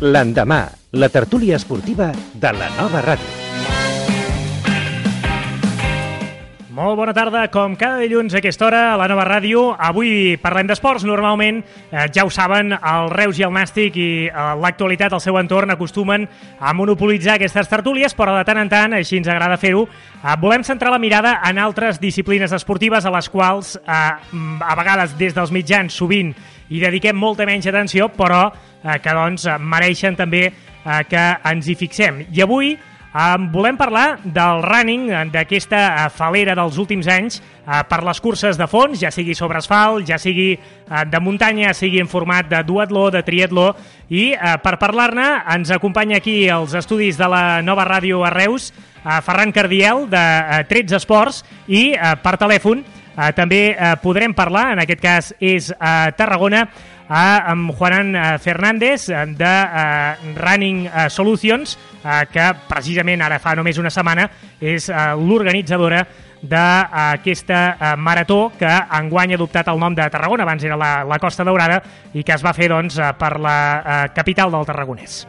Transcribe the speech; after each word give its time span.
L'endemà, 0.00 0.64
la 0.96 1.10
tertúlia 1.12 1.58
esportiva 1.60 2.06
de 2.32 2.50
la 2.56 2.70
nova 2.78 3.02
ràdio. 3.04 3.50
Molt 6.72 6.96
bona 6.96 7.12
tarda, 7.12 7.42
com 7.52 7.74
cada 7.76 7.98
dilluns 8.00 8.32
a 8.32 8.38
aquesta 8.40 8.64
hora 8.64 8.78
a 8.94 8.96
la 8.96 9.10
nova 9.10 9.26
ràdio. 9.28 9.74
Avui 9.76 10.38
parlem 10.40 10.70
d'esports. 10.70 11.04
Normalment, 11.04 11.58
eh, 11.92 12.06
ja 12.14 12.24
ho 12.24 12.30
saben, 12.30 12.72
el 12.72 13.10
Reus 13.12 13.36
i 13.38 13.44
el 13.44 13.52
Nàstic 13.52 13.98
i 14.00 14.28
eh, 14.30 14.32
l'actualitat 14.62 15.12
al 15.12 15.20
seu 15.20 15.36
entorn 15.36 15.74
acostumen 15.74 16.24
a 16.58 16.72
monopolitzar 16.72 17.34
aquestes 17.34 17.68
tertúlies, 17.68 18.16
però 18.16 18.38
de 18.38 18.46
tant 18.48 18.62
en 18.62 18.72
tant, 18.72 18.94
així 18.96 19.18
ens 19.20 19.28
agrada 19.28 19.60
fer-ho, 19.60 19.84
eh, 19.84 20.38
volem 20.40 20.64
centrar 20.64 20.94
la 20.94 21.02
mirada 21.02 21.42
en 21.44 21.58
altres 21.58 22.00
disciplines 22.00 22.56
esportives 22.56 23.04
a 23.04 23.12
les 23.12 23.28
quals, 23.28 23.76
eh, 23.76 23.92
a 23.92 24.74
vegades 24.80 25.18
des 25.18 25.36
dels 25.36 25.52
mitjans, 25.52 25.92
sovint, 25.92 26.32
hi 26.70 26.80
dediquem 26.80 27.16
molta 27.18 27.44
menys 27.44 27.66
atenció, 27.66 28.08
però 28.08 28.46
que 28.82 29.16
doncs 29.16 29.48
mereixen 29.60 30.16
també 30.16 30.46
eh, 30.48 31.02
que 31.08 31.26
ens 31.52 31.68
hi 31.68 31.76
fixem. 31.78 32.24
I 32.32 32.44
avui 32.46 32.76
Um, 33.10 33.48
volem 33.50 33.74
parlar 33.74 34.20
del 34.22 34.60
running, 34.62 35.08
d'aquesta 35.34 35.78
uh, 35.90 36.02
falera 36.14 36.54
dels 36.54 36.76
últims 36.78 37.08
anys 37.10 37.40
uh, 37.40 37.80
per 37.82 38.04
les 38.06 38.20
curses 38.22 38.54
de 38.54 38.68
fons, 38.70 39.00
ja 39.02 39.10
sigui 39.10 39.34
sobre 39.34 39.58
asfalt, 39.58 40.04
ja 40.06 40.14
sigui 40.14 40.52
uh, 40.54 41.00
de 41.10 41.18
muntanya, 41.18 41.72
sigui 41.74 41.98
en 41.98 42.06
format 42.06 42.46
de 42.46 42.60
duatló, 42.62 43.08
de 43.10 43.24
triatló, 43.26 43.72
i 44.14 44.28
uh, 44.36 44.52
per 44.62 44.76
parlar-ne 44.78 45.26
ens 45.56 45.74
acompanya 45.74 46.20
aquí 46.22 46.44
als 46.46 46.76
estudis 46.78 47.18
de 47.18 47.26
la 47.26 47.58
nova 47.66 47.88
ràdio 47.88 48.22
a 48.22 48.30
Reus 48.30 48.70
uh, 48.70 49.18
Ferran 49.26 49.50
Cardiel, 49.50 50.06
de 50.06 50.22
uh, 50.60 50.62
13 50.70 51.00
Esports, 51.02 51.42
i 51.66 51.88
uh, 51.96 52.14
per 52.22 52.36
telèfon 52.38 52.84
uh, 52.86 53.32
també 53.34 53.72
uh, 53.74 53.96
podrem 53.98 54.38
parlar, 54.38 54.68
en 54.76 54.84
aquest 54.86 55.02
cas 55.02 55.34
és 55.42 55.74
a 55.80 56.12
Tarragona, 56.14 56.68
a 57.10 57.50
amb 57.50 57.74
Juanan 57.74 58.14
eh, 58.14 58.38
Fernández 58.38 59.08
eh, 59.10 59.26
de 59.26 59.44
uh, 59.44 60.38
Running 60.38 60.88
Solutions, 61.10 61.76
uh, 62.04 62.22
que 62.30 62.46
precisament 62.70 63.20
ara 63.26 63.40
fa 63.42 63.56
només 63.58 63.82
una 63.82 63.90
setmana 63.90 64.28
és 64.60 64.86
uh, 64.88 65.18
l'organitzadora 65.18 66.04
d'aquesta 66.40 67.96
marató 68.00 68.46
que 68.56 68.70
enguany 68.96 69.34
ha 69.34 69.36
adoptat 69.36 69.68
el 69.68 69.82
nom 69.82 69.92
de 69.92 70.08
Tarragona, 70.08 70.46
abans 70.46 70.64
era 70.64 70.78
la, 70.80 70.92
la 71.04 71.20
Costa 71.20 71.44
Daurada, 71.44 71.82
i 72.16 72.24
que 72.24 72.32
es 72.32 72.46
va 72.46 72.56
fer 72.56 72.70
doncs, 72.72 72.96
per 73.20 73.34
la 73.36 73.56
uh, 73.76 74.02
capital 74.16 74.56
del 74.56 74.64
Tarragonès. 74.70 75.26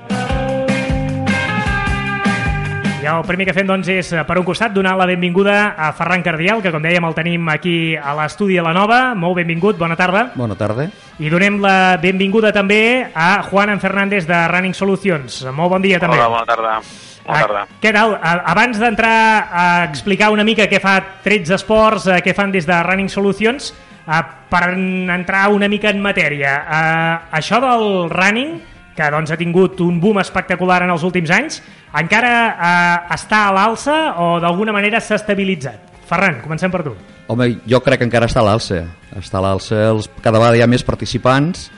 I 3.01 3.07
el 3.09 3.23
primer 3.25 3.47
que 3.47 3.53
fem 3.57 3.65
doncs, 3.65 3.87
és, 3.89 4.11
per 4.29 4.35
un 4.37 4.45
costat, 4.45 4.75
donar 4.75 4.91
la 4.93 5.07
benvinguda 5.09 5.71
a 5.73 5.87
Ferran 5.97 6.21
Cardial, 6.21 6.59
que 6.61 6.69
com 6.69 6.83
dèiem 6.85 7.07
el 7.07 7.15
tenim 7.17 7.47
aquí 7.49 7.95
a 7.97 8.13
l'estudi 8.19 8.59
de 8.59 8.65
la 8.67 8.75
Nova. 8.77 8.99
Molt 9.17 9.39
benvingut, 9.39 9.79
bona 9.79 9.97
tarda. 9.97 10.27
Bona 10.37 10.53
tarda. 10.59 10.85
I 11.17 11.31
donem 11.33 11.57
la 11.63 11.97
benvinguda 11.97 12.51
també 12.53 13.09
a 13.09 13.41
Juan 13.47 13.73
Fernández 13.81 14.29
de 14.29 14.43
Running 14.53 14.77
Solutions. 14.77 15.39
Molt 15.49 15.73
bon 15.73 15.81
dia 15.81 15.97
també. 15.97 16.19
Hola, 16.19 16.29
bona 16.29 16.45
tarda. 16.45 16.77
Bona 17.25 17.39
ah, 17.39 17.41
tarda. 17.41 17.65
Què 17.81 17.97
tal? 17.97 18.13
Abans 18.53 18.77
d'entrar 18.85 19.17
a 19.49 19.67
explicar 19.89 20.29
una 20.29 20.45
mica 20.45 20.69
què 20.69 20.77
fa 20.83 20.99
13 21.25 21.57
esports, 21.57 22.05
eh, 22.05 22.21
què 22.21 22.37
fan 22.37 22.53
des 22.53 22.69
de 22.69 22.83
Running 22.85 23.09
Solutions, 23.09 23.73
eh, 24.05 24.25
per 24.51 24.67
entrar 24.77 25.47
una 25.49 25.69
mica 25.73 25.89
en 25.89 26.05
matèria, 26.05 26.53
eh, 26.61 27.15
això 27.41 27.57
del 27.65 28.11
running, 28.13 28.59
que 28.95 29.09
doncs, 29.13 29.31
ha 29.31 29.39
tingut 29.39 29.79
un 29.83 29.99
boom 30.01 30.19
espectacular 30.21 30.81
en 30.85 30.91
els 30.93 31.03
últims 31.07 31.31
anys, 31.31 31.61
encara 31.97 32.33
eh, 32.51 33.13
està 33.15 33.45
a 33.47 33.55
l'alça 33.55 33.97
o 34.21 34.33
d'alguna 34.43 34.75
manera 34.75 34.99
s'ha 34.99 35.19
estabilitzat? 35.19 35.91
Ferran, 36.09 36.41
comencem 36.43 36.71
per 36.73 36.83
tu. 36.83 36.95
Home, 37.31 37.47
jo 37.69 37.79
crec 37.83 38.01
que 38.01 38.07
encara 38.09 38.27
està 38.27 38.41
a 38.41 38.47
l'alça. 38.49 38.81
Està 39.15 39.39
a 39.39 39.45
l'alça, 39.45 39.85
cada 40.23 40.41
vegada 40.41 40.59
hi 40.59 40.65
ha 40.65 40.67
més 40.67 40.83
participants 40.83 41.69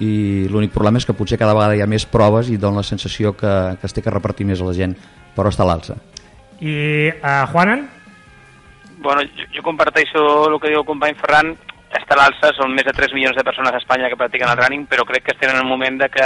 i 0.00 0.48
l'únic 0.50 0.72
problema 0.72 0.98
és 0.98 1.06
que 1.06 1.14
potser 1.16 1.38
cada 1.38 1.54
vegada 1.54 1.76
hi 1.76 1.82
ha 1.84 1.90
més 1.90 2.06
proves 2.08 2.48
i 2.50 2.56
dona 2.60 2.80
la 2.80 2.86
sensació 2.86 3.34
que, 3.36 3.52
que 3.78 3.88
es 3.88 3.94
té 3.94 4.02
que 4.02 4.14
repartir 4.14 4.46
més 4.48 4.62
a 4.62 4.68
la 4.68 4.76
gent, 4.76 4.96
però 5.36 5.52
està 5.52 5.66
a 5.66 5.68
l'alça. 5.68 5.98
I 6.62 7.10
uh, 7.12 7.44
Juanan? 7.52 7.84
Bueno, 9.02 9.26
jo, 9.36 9.48
jo 9.52 9.64
comparteixo 9.66 10.22
el 10.48 10.58
que 10.62 10.70
diu 10.70 10.80
el 10.80 10.88
company 10.88 11.18
Ferran, 11.18 11.52
està 11.98 12.16
a 12.16 12.20
l'alça, 12.22 12.52
són 12.56 12.72
més 12.72 12.86
de 12.88 12.94
3 12.96 13.12
milions 13.16 13.36
de 13.36 13.44
persones 13.44 13.74
a 13.74 13.80
Espanya 13.82 14.08
que 14.08 14.18
practiquen 14.20 14.48
el 14.48 14.58
running, 14.60 14.86
però 14.88 15.04
crec 15.08 15.26
que 15.26 15.34
estem 15.34 15.52
en 15.52 15.60
un 15.60 15.68
moment 15.68 15.98
de 16.00 16.08
que 16.12 16.24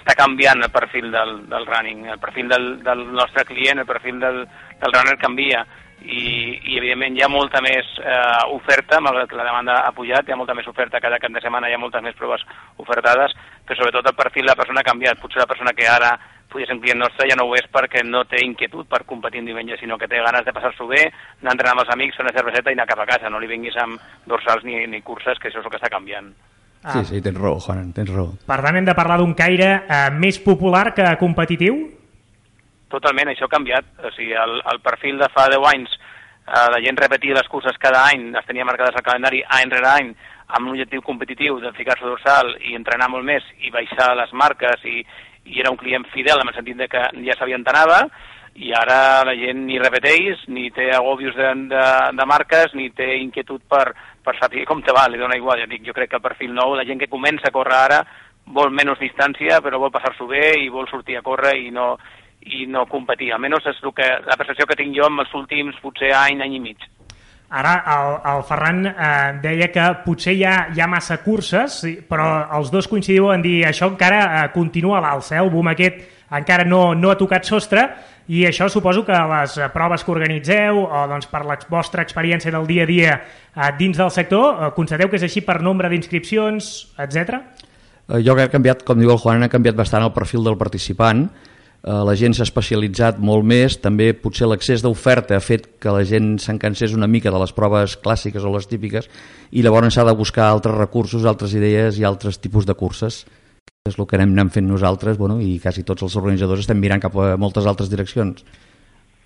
està 0.00 0.16
canviant 0.18 0.62
el 0.62 0.72
perfil 0.74 1.10
del, 1.14 1.36
del 1.50 1.66
running, 1.70 2.08
el 2.10 2.20
perfil 2.22 2.50
del, 2.50 2.68
del 2.82 3.06
nostre 3.14 3.46
client, 3.48 3.82
el 3.82 3.90
perfil 3.90 4.20
del, 4.20 4.44
del 4.82 4.94
runner 4.98 5.16
canvia 5.22 5.64
i, 6.04 6.60
i 6.68 6.76
evidentment 6.76 7.16
hi 7.16 7.24
ha 7.24 7.30
molta 7.32 7.62
més 7.64 7.88
eh, 8.02 8.42
oferta, 8.52 9.00
malgrat 9.00 9.30
que 9.30 9.38
la 9.38 9.46
demanda 9.46 9.80
ha 9.86 9.92
pujat, 9.96 10.28
hi 10.28 10.34
ha 10.34 10.38
molta 10.40 10.56
més 10.56 10.68
oferta, 10.68 11.00
cada 11.00 11.18
cap 11.22 11.32
de 11.32 11.40
setmana 11.40 11.70
hi 11.70 11.76
ha 11.76 11.80
moltes 11.80 12.04
més 12.04 12.16
proves 12.18 12.44
ofertades, 12.82 13.32
però 13.64 13.78
sobretot 13.78 14.10
el 14.10 14.18
perfil 14.18 14.44
de 14.44 14.52
la 14.52 14.58
persona 14.58 14.82
ha 14.82 14.90
canviat. 14.90 15.20
Potser 15.22 15.40
la 15.40 15.50
persona 15.50 15.72
que 15.76 15.88
ara 15.88 16.12
podia 16.54 16.70
ser 16.70 16.76
un 16.76 16.82
client 16.84 17.00
nostre 17.02 17.26
ja 17.26 17.34
no 17.34 17.48
ho 17.48 17.56
és 17.58 17.66
perquè 17.74 18.04
no 18.06 18.22
té 18.30 18.38
inquietud 18.44 18.86
per 18.86 19.02
competir 19.08 19.42
un 19.42 19.50
diumenge, 19.50 19.76
sinó 19.80 19.98
que 19.98 20.06
té 20.10 20.22
ganes 20.22 20.46
de 20.46 20.54
passar-s'ho 20.54 20.86
bé, 20.86 21.02
anar 21.42 21.50
a 21.50 21.56
entrenar 21.56 21.74
amb 21.74 21.82
els 21.82 21.94
amics, 21.96 22.16
fer 22.16 22.24
una 22.24 22.34
cerveseta 22.36 22.70
i 22.70 22.78
anar 22.78 22.86
cap 22.86 23.02
a 23.02 23.08
casa. 23.10 23.30
No 23.32 23.42
li 23.42 23.50
vinguis 23.50 23.76
amb 23.82 23.98
dorsals 24.30 24.62
ni, 24.64 24.78
ni 24.86 25.02
curses, 25.02 25.40
que 25.42 25.50
això 25.50 25.58
és 25.58 25.66
el 25.66 25.72
que 25.74 25.80
està 25.80 25.90
canviant. 25.90 26.30
Ah. 26.84 26.92
Sí, 26.94 27.04
sí, 27.08 27.22
tens 27.24 27.40
raó, 27.40 27.58
Juan, 27.64 27.90
tens 27.96 28.12
raó. 28.12 28.30
Per 28.46 28.60
tant, 28.60 28.78
hem 28.78 28.86
de 28.86 28.94
parlar 28.94 29.18
d'un 29.18 29.34
caire 29.34 29.68
eh, 29.82 30.08
més 30.14 30.38
popular 30.44 30.92
que 30.94 31.08
competitiu? 31.18 31.80
Totalment, 32.92 33.32
això 33.32 33.48
ha 33.48 33.54
canviat. 33.56 33.90
O 34.04 34.12
sigui, 34.14 34.36
el, 34.38 34.60
el 34.70 34.82
perfil 34.84 35.18
de 35.18 35.30
fa 35.34 35.48
10 35.50 35.68
anys, 35.72 35.98
eh, 36.44 36.68
la 36.76 36.82
gent 36.84 37.02
repetia 37.02 37.40
les 37.40 37.50
curses 37.50 37.80
cada 37.82 38.06
any, 38.12 38.30
les 38.36 38.46
tenia 38.46 38.68
marcades 38.68 38.94
al 38.94 39.06
calendari 39.06 39.42
any 39.58 39.74
rere 39.74 39.90
any, 39.90 40.14
amb 40.46 40.68
un 40.68 40.74
objectiu 40.74 41.02
competitiu 41.02 41.56
de 41.58 41.72
ficar-se 41.74 42.04
dorsal 42.04 42.52
i 42.68 42.76
entrenar 42.76 43.08
molt 43.10 43.24
més 43.26 43.46
i 43.64 43.72
baixar 43.72 44.12
les 44.18 44.32
marques 44.36 44.84
i, 44.84 45.00
i 45.44 45.60
era 45.60 45.70
un 45.70 45.76
client 45.80 46.06
fidel 46.12 46.40
en 46.40 46.48
el 46.48 46.56
sentit 46.56 46.78
de 46.78 46.88
que 46.88 47.02
ja 47.26 47.36
sabia 47.38 47.58
on 47.60 47.66
anava 47.68 48.04
i 48.54 48.70
ara 48.72 49.24
la 49.26 49.34
gent 49.34 49.64
ni 49.66 49.78
repeteix, 49.82 50.44
ni 50.48 50.68
té 50.70 50.90
agòbios 50.94 51.34
de, 51.34 51.48
de, 51.72 51.86
de 52.14 52.26
marques, 52.26 52.74
ni 52.78 52.90
té 52.94 53.16
inquietud 53.18 53.64
per, 53.68 53.88
per 54.22 54.36
saber 54.38 54.64
com 54.68 54.82
te 54.82 54.94
va, 54.94 55.08
li 55.10 55.18
dona 55.18 55.36
igual. 55.36 55.58
Jo, 55.64 55.66
dic, 55.70 55.82
jo 55.86 55.94
crec 55.96 56.12
que 56.12 56.20
el 56.20 56.26
perfil 56.26 56.54
nou, 56.54 56.76
la 56.78 56.86
gent 56.86 57.02
que 57.02 57.10
comença 57.10 57.50
a 57.50 57.54
córrer 57.54 57.80
ara, 57.80 58.00
vol 58.54 58.70
menys 58.70 59.00
distància, 59.02 59.58
però 59.64 59.80
vol 59.82 59.90
passar-s'ho 59.90 60.28
bé 60.30 60.52
i 60.62 60.70
vol 60.70 60.86
sortir 60.90 61.18
a 61.18 61.24
córrer 61.26 61.56
i 61.64 61.72
no, 61.74 61.96
i 62.46 62.66
no 62.70 62.86
competir. 62.86 63.32
Almenys 63.34 63.66
és 63.72 63.82
el 63.82 63.94
que, 63.96 64.06
la 64.28 64.38
percepció 64.38 64.68
que 64.70 64.78
tinc 64.78 64.94
jo 64.96 65.08
en 65.10 65.18
els 65.24 65.34
últims 65.34 65.80
potser 65.82 66.12
any, 66.14 66.42
any 66.44 66.58
i 66.60 66.62
mig. 66.62 66.86
Ara 67.50 67.74
el, 67.94 68.16
el 68.32 68.42
Ferran 68.48 68.86
eh, 68.88 68.94
deia 69.42 69.68
que 69.70 69.84
potser 70.06 70.32
hi 70.34 70.42
ha, 70.48 70.54
hi 70.74 70.80
ha 70.80 70.88
massa 70.90 71.20
curses, 71.22 71.82
però 72.08 72.26
els 72.56 72.72
dos 72.72 72.88
coincidiu 72.90 73.30
en 73.34 73.44
dir 73.44 73.60
això 73.68 73.90
encara 73.92 74.24
eh, 74.24 74.48
continua 74.54 74.98
a 74.98 75.04
l'alça, 75.04 75.36
eh? 75.36 75.44
el 75.44 75.52
boom 75.52 75.70
aquest 75.70 76.02
encara 76.34 76.64
no, 76.66 76.94
no 76.98 77.12
ha 77.12 77.18
tocat 77.20 77.46
sostre 77.46 77.84
i 78.26 78.46
això 78.48 78.70
suposo 78.72 79.04
que 79.04 79.14
les 79.30 79.58
proves 79.74 80.04
que 80.04 80.12
organitzeu 80.14 80.80
o 80.84 81.04
doncs, 81.10 81.28
per 81.28 81.44
la 81.44 81.58
vostra 81.70 82.02
experiència 82.02 82.52
del 82.54 82.66
dia 82.66 82.86
a 82.86 82.88
dia 82.88 83.14
eh, 83.20 83.70
dins 83.78 84.00
del 84.00 84.10
sector, 84.10 84.46
eh, 84.56 84.70
constateu 84.76 85.10
que 85.12 85.20
és 85.20 85.26
així 85.26 85.44
per 85.44 85.60
nombre 85.62 85.90
d'inscripcions, 85.92 86.70
etc. 87.04 87.42
Eh, 88.08 88.22
jo 88.24 88.34
crec 88.34 88.48
que 88.48 88.54
ha 88.54 88.56
canviat, 88.56 88.86
com 88.88 89.00
diu 89.00 89.12
el 89.12 89.20
Juan, 89.20 89.44
ha 89.44 89.52
canviat 89.52 89.76
bastant 89.76 90.06
el 90.06 90.14
perfil 90.16 90.48
del 90.48 90.56
participant, 90.60 91.28
la 91.84 92.14
gent 92.16 92.32
s'ha 92.32 92.46
especialitzat 92.46 93.18
molt 93.20 93.44
més, 93.44 93.76
també 93.76 94.12
potser 94.16 94.48
l'accés 94.48 94.80
d'oferta 94.80 95.36
ha 95.36 95.44
fet 95.44 95.66
que 95.82 95.92
la 95.92 96.04
gent 96.08 96.38
s'encansés 96.40 96.94
una 96.96 97.08
mica 97.10 97.32
de 97.32 97.40
les 97.42 97.52
proves 97.52 97.98
clàssiques 98.00 98.44
o 98.44 98.52
les 98.54 98.68
típiques 98.70 99.10
i 99.52 99.62
llavors 99.62 99.92
s'ha 99.92 100.06
de 100.08 100.14
buscar 100.16 100.48
altres 100.48 100.78
recursos, 100.78 101.26
altres 101.28 101.52
idees 101.52 101.98
i 102.00 102.06
altres 102.08 102.40
tipus 102.40 102.64
de 102.64 102.72
curses 102.74 103.26
és 103.84 103.98
el 103.98 104.06
que 104.08 104.16
anem 104.16 104.30
anant 104.32 104.48
fent 104.48 104.64
nosaltres 104.64 105.18
bueno, 105.20 105.36
i 105.44 105.58
quasi 105.60 105.82
tots 105.84 106.06
els 106.06 106.14
organitzadors 106.16 106.62
estem 106.64 106.78
mirant 106.80 107.02
cap 107.04 107.16
a 107.20 107.34
moltes 107.36 107.66
altres 107.68 107.90
direccions. 107.92 108.40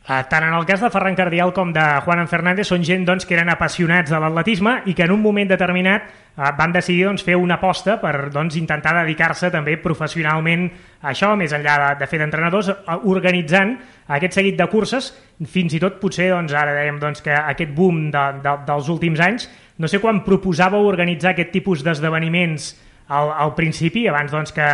Uh, 0.09 0.23
tant 0.25 0.41
en 0.41 0.55
el 0.57 0.65
cas 0.65 0.81
de 0.81 0.89
Ferran 0.89 1.13
Cardial 1.13 1.51
com 1.53 1.69
de 1.69 1.83
Juan 2.01 2.23
Fernández 2.31 2.71
són 2.71 2.81
gent 2.81 3.03
doncs, 3.05 3.27
que 3.29 3.35
eren 3.37 3.51
apassionats 3.53 4.09
de 4.09 4.17
l'atletisme 4.17 4.79
i 4.89 4.95
que 4.97 5.05
en 5.05 5.11
un 5.13 5.21
moment 5.21 5.51
determinat 5.51 6.07
uh, 6.09 6.47
van 6.57 6.73
decidir 6.73 7.03
doncs, 7.05 7.21
fer 7.27 7.35
una 7.37 7.59
aposta 7.59 7.99
per 8.01 8.31
doncs, 8.33 8.55
intentar 8.57 8.95
dedicar-se 9.03 9.51
també 9.53 9.75
professionalment 9.83 10.63
a 11.03 11.11
això, 11.11 11.35
més 11.37 11.53
enllà 11.53 11.75
de, 11.83 11.91
de 12.01 12.09
fer 12.09 12.23
d'entrenadors, 12.23 12.71
uh, 12.73 12.97
organitzant 13.13 13.75
aquest 14.17 14.39
seguit 14.39 14.57
de 14.57 14.67
curses, 14.73 15.11
fins 15.45 15.77
i 15.77 15.81
tot 15.83 15.99
potser 16.01 16.31
doncs, 16.33 16.55
ara 16.57 16.73
dèiem 16.79 16.97
doncs, 17.03 17.21
que 17.27 17.35
aquest 17.37 17.75
boom 17.77 18.07
de, 18.15 18.23
de, 18.47 18.55
dels 18.71 18.89
últims 18.95 19.21
anys, 19.27 19.45
no 19.77 19.91
sé 19.93 20.01
quan 20.01 20.23
proposàveu 20.25 20.89
organitzar 20.89 21.35
aquest 21.35 21.53
tipus 21.53 21.85
d'esdeveniments 21.85 22.71
al, 23.13 23.35
al 23.45 23.53
principi, 23.61 24.07
abans 24.09 24.33
doncs, 24.33 24.57
que 24.57 24.71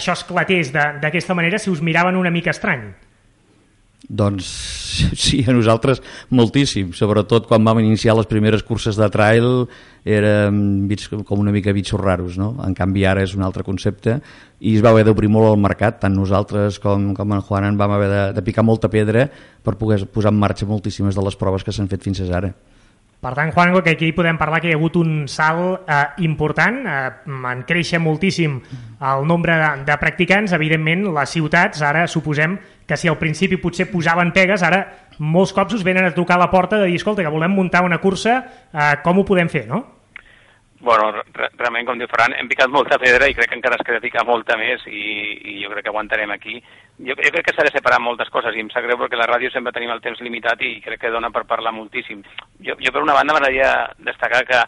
això 0.00 0.16
esclatés 0.16 0.72
d'aquesta 0.72 1.36
manera, 1.36 1.60
si 1.60 1.68
us 1.68 1.84
miraven 1.84 2.16
una 2.16 2.32
mica 2.32 2.56
estrany. 2.56 2.88
Doncs 4.06 4.46
sí, 5.18 5.42
a 5.42 5.52
nosaltres 5.52 5.98
moltíssim, 6.30 6.92
sobretot 6.94 7.48
quan 7.50 7.64
vam 7.66 7.80
iniciar 7.82 8.14
les 8.16 8.28
primeres 8.30 8.62
curses 8.62 8.96
de 8.96 9.08
trail 9.10 9.66
érem 10.08 10.86
com 11.26 11.42
una 11.42 11.52
mica 11.52 11.74
bitxos 11.74 12.00
raros, 12.00 12.38
no? 12.38 12.54
En 12.64 12.76
canvi 12.78 13.04
ara 13.04 13.26
és 13.26 13.34
un 13.34 13.42
altre 13.42 13.66
concepte 13.66 14.20
i 14.60 14.76
es 14.76 14.84
va 14.84 14.94
haver 14.94 15.04
d'obrir 15.04 15.28
molt 15.28 15.50
al 15.50 15.60
mercat, 15.60 15.98
tant 16.00 16.14
nosaltres 16.14 16.78
com, 16.78 17.10
com 17.14 17.34
en 17.34 17.44
Juan 17.44 17.68
en 17.68 17.76
vam 17.76 17.98
haver 17.98 18.08
de, 18.08 18.24
de 18.38 18.46
picar 18.46 18.64
molta 18.64 18.88
pedra 18.88 19.26
per 19.62 19.76
poder 19.76 20.06
posar 20.06 20.32
en 20.32 20.40
marxa 20.40 20.66
moltíssimes 20.66 21.18
de 21.18 21.26
les 21.26 21.36
proves 21.36 21.66
que 21.66 21.74
s'han 21.74 21.90
fet 21.90 22.06
fins 22.06 22.22
ara. 22.30 22.54
Per 23.18 23.32
tant, 23.34 23.50
Juanjo, 23.50 23.82
que 23.82 23.96
aquí 23.96 24.12
podem 24.14 24.36
parlar 24.38 24.60
que 24.62 24.68
hi 24.70 24.72
ha 24.76 24.78
hagut 24.78 24.94
un 25.00 25.24
salt 25.26 25.88
eh, 25.90 25.96
important, 26.22 26.76
eh, 26.86 26.98
en 27.50 27.64
créixer 27.66 27.98
moltíssim 27.98 28.60
el 29.02 29.26
nombre 29.26 29.56
de, 29.58 29.70
de 29.88 29.96
practicants, 29.98 30.54
evidentment 30.54 31.02
les 31.16 31.32
ciutats, 31.34 31.82
ara 31.82 32.06
suposem 32.06 32.54
que 32.88 32.96
si 32.96 33.10
al 33.10 33.18
principi 33.20 33.60
potser 33.60 33.90
posaven 33.92 34.32
pegues, 34.32 34.64
ara 34.64 34.80
molts 35.18 35.52
cops 35.52 35.76
us 35.76 35.84
venen 35.84 36.08
a 36.08 36.14
trucar 36.16 36.38
a 36.38 36.44
la 36.46 36.50
porta 36.50 36.80
de 36.80 36.88
dir, 36.88 36.96
escolta, 36.96 37.22
que 37.22 37.34
volem 37.34 37.52
muntar 37.52 37.84
una 37.84 38.00
cursa, 38.00 38.40
eh, 38.72 38.96
com 39.04 39.20
ho 39.20 39.28
podem 39.28 39.50
fer, 39.52 39.66
no? 39.68 39.84
Bueno, 40.80 41.10
re 41.34 41.48
realment, 41.58 41.88
com 41.88 41.98
diu 41.98 42.06
Ferran, 42.06 42.36
hem 42.38 42.48
picat 42.48 42.70
molta 42.70 43.00
pedra 43.02 43.26
i 43.26 43.34
crec 43.34 43.50
que 43.50 43.56
encara 43.58 43.74
es 43.80 43.84
queda 43.86 44.00
picar 44.00 44.22
molta 44.24 44.54
més 44.56 44.84
i, 44.86 45.02
i 45.50 45.54
jo 45.64 45.72
crec 45.72 45.88
que 45.88 45.90
aguantarem 45.90 46.30
aquí. 46.30 46.54
Jo, 47.02 47.16
jo 47.18 47.32
crec 47.34 47.48
que 47.48 47.54
s'ha 47.56 47.66
de 47.66 47.72
separar 47.74 47.98
moltes 48.00 48.30
coses 48.30 48.54
i 48.54 48.62
em 48.62 48.70
sap 48.70 48.86
greu 48.86 49.00
perquè 49.00 49.18
la 49.18 49.26
ràdio 49.26 49.50
sempre 49.50 49.74
tenim 49.74 49.90
el 49.90 50.02
temps 50.04 50.22
limitat 50.22 50.62
i 50.62 50.76
crec 50.84 51.02
que 51.02 51.10
dona 51.10 51.32
per 51.34 51.48
parlar 51.50 51.74
moltíssim. 51.74 52.22
Jo, 52.62 52.78
jo 52.78 52.94
per 52.94 53.02
una 53.02 53.16
banda 53.18 53.34
m'agradaria 53.34 53.72
destacar 54.06 54.44
que, 54.46 54.62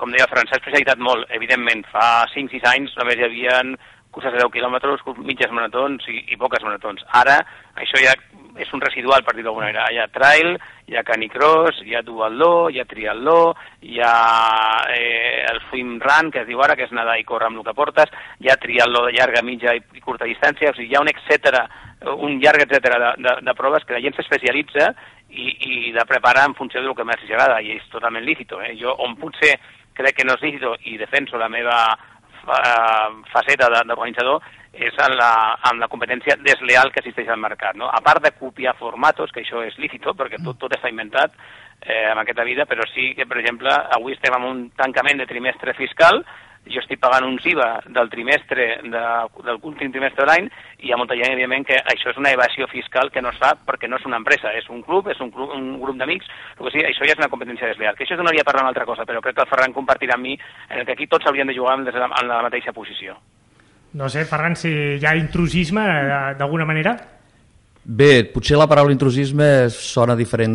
com 0.00 0.10
deia 0.10 0.26
Ferran, 0.30 0.48
s'ha 0.48 0.56
especialitat 0.56 1.04
molt. 1.04 1.28
Evidentment, 1.36 1.84
fa 1.92 2.24
5-6 2.32 2.70
anys 2.72 2.96
només 2.96 3.20
hi 3.20 3.28
havia 3.28 3.60
curses 4.12 4.32
de 4.34 4.42
10 4.42 4.52
quilòmetres, 4.52 5.02
mitges 5.24 5.50
maratons 5.50 6.06
i, 6.12 6.20
i 6.34 6.38
poques 6.40 6.62
maratons. 6.66 7.02
Ara 7.16 7.40
això 7.80 8.00
ja 8.02 8.14
és 8.60 8.68
un 8.76 8.82
residual, 8.84 9.24
per 9.24 9.34
dir 9.34 9.44
d'alguna 9.46 9.70
manera. 9.70 9.86
Hi 9.92 9.98
ha 10.02 10.08
trail, 10.12 10.56
hi 10.90 10.96
ha 10.96 11.04
canicross, 11.06 11.80
hi 11.86 11.94
ha 11.96 12.02
duatló, 12.04 12.68
hi 12.68 12.82
ha 12.82 12.84
triatló, 12.88 13.54
hi 13.80 14.00
ha 14.04 14.16
eh, 14.92 15.46
el 15.48 15.62
swim 15.68 15.96
run, 16.02 16.30
que 16.32 16.42
es 16.42 16.48
diu 16.50 16.60
ara, 16.60 16.76
que 16.76 16.84
és 16.84 16.92
nedar 16.92 17.16
i 17.20 17.24
córrer 17.28 17.48
amb 17.48 17.62
el 17.62 17.66
que 17.68 17.76
portes, 17.78 18.12
hi 18.44 18.52
ha 18.52 18.58
triatló 18.60 19.06
de 19.06 19.16
llarga, 19.16 19.44
mitja 19.46 19.74
i, 19.78 19.82
i 19.96 20.04
curta 20.04 20.28
distància, 20.28 20.72
o 20.72 20.76
sigui, 20.76 20.92
hi 20.92 20.98
ha 20.98 21.04
un 21.04 21.12
etcètera, 21.12 21.64
un 22.18 22.38
llarg 22.42 22.66
etcètera 22.66 23.00
de, 23.00 23.12
de, 23.24 23.36
de 23.48 23.56
proves 23.56 23.86
que 23.88 23.96
la 23.96 24.04
gent 24.04 24.18
s'especialitza 24.18 24.90
i, 25.32 25.48
i 25.48 25.92
de 25.96 26.04
preparar 26.08 26.44
en 26.50 26.58
funció 26.58 26.82
del 26.82 26.96
que 26.98 27.08
més 27.08 27.24
li 27.24 27.32
agrada, 27.32 27.62
i 27.64 27.78
és 27.78 27.88
totalment 27.92 28.26
lícito. 28.26 28.60
Eh? 28.60 28.74
Jo, 28.80 28.92
on 29.00 29.16
potser 29.20 29.56
crec 29.96 30.18
que 30.18 30.26
no 30.28 30.36
és 30.36 30.44
lícito 30.44 30.76
i 30.88 30.98
defenso 31.00 31.40
la 31.40 31.50
meva 31.52 31.76
eh, 32.42 33.22
faceta 33.32 33.70
d'organitzador, 33.72 34.42
és 34.72 34.94
en 35.04 35.16
la, 35.18 35.32
en 35.68 35.80
la 35.80 35.88
competència 35.92 36.38
desleal 36.40 36.92
que 36.92 37.02
existeix 37.02 37.28
al 37.28 37.40
mercat. 37.40 37.76
No? 37.76 37.90
A 37.92 38.00
part 38.04 38.22
de 38.24 38.32
copiar 38.38 38.74
formatos, 38.78 39.32
que 39.32 39.42
això 39.44 39.60
és 39.66 39.76
lícito, 39.78 40.16
perquè 40.16 40.40
tot, 40.42 40.58
tot 40.60 40.72
està 40.72 40.88
inventat 40.88 41.34
eh, 41.82 42.08
en 42.10 42.22
aquesta 42.22 42.46
vida, 42.48 42.64
però 42.66 42.86
sí 42.94 43.12
que, 43.18 43.26
per 43.28 43.42
exemple, 43.42 43.74
avui 43.98 44.16
estem 44.16 44.38
en 44.38 44.48
un 44.48 44.64
tancament 44.78 45.20
de 45.20 45.28
trimestre 45.28 45.76
fiscal, 45.76 46.22
jo 46.70 46.80
estic 46.82 47.00
pagant 47.02 47.26
un 47.26 47.38
IVA 47.42 47.68
del 47.90 48.10
trimestre, 48.10 48.66
de, 48.84 49.02
del 49.46 49.58
últim 49.66 49.90
trimestre 49.92 50.22
de 50.22 50.28
l'any, 50.28 50.48
i 50.78 50.88
hi 50.88 50.92
ha 50.94 50.98
molta 51.00 51.16
gent, 51.18 51.34
evidentment, 51.34 51.66
que 51.66 51.78
això 51.94 52.12
és 52.12 52.20
una 52.20 52.32
evasió 52.34 52.68
fiscal 52.70 53.10
que 53.10 53.22
no 53.22 53.32
es 53.32 53.40
fa 53.42 53.52
perquè 53.66 53.90
no 53.90 53.98
és 53.98 54.06
una 54.06 54.20
empresa, 54.22 54.52
és 54.54 54.68
un 54.70 54.82
club, 54.86 55.10
és 55.10 55.20
un, 55.20 55.32
club, 55.34 55.54
un 55.56 55.74
grup 55.82 55.98
d'amics, 55.98 56.30
que 56.58 56.74
sí, 56.74 56.84
això 56.86 57.08
ja 57.08 57.16
és 57.16 57.22
una 57.22 57.30
competència 57.32 57.72
desleal. 57.72 57.96
Que 57.98 58.06
això 58.06 58.18
donaria 58.18 58.46
per 58.46 58.56
una 58.60 58.70
altra 58.70 58.86
cosa, 58.88 59.06
però 59.08 59.22
crec 59.24 59.38
que 59.38 59.46
el 59.46 59.50
Ferran 59.50 59.74
compartirà 59.76 60.18
amb 60.18 60.28
mi 60.28 60.36
en 60.36 60.82
el 60.82 60.86
que 60.86 60.94
aquí 60.94 61.08
tots 61.10 61.26
hauríem 61.26 61.50
de 61.50 61.56
jugar 61.58 61.78
en 61.80 61.88
la, 61.90 62.10
en 62.20 62.30
la 62.30 62.42
mateixa 62.46 62.74
posició. 62.76 63.18
No 63.98 64.08
sé, 64.08 64.24
Ferran, 64.24 64.56
si 64.56 64.70
hi 64.96 65.04
ha 65.04 65.16
intrusisme 65.18 65.82
eh, 65.82 66.34
d'alguna 66.38 66.68
manera? 66.68 66.96
Bé, 67.84 68.22
potser 68.30 68.54
la 68.54 68.68
paraula 68.70 68.94
intrusisme 68.94 69.68
sona 69.74 70.14
diferent, 70.14 70.54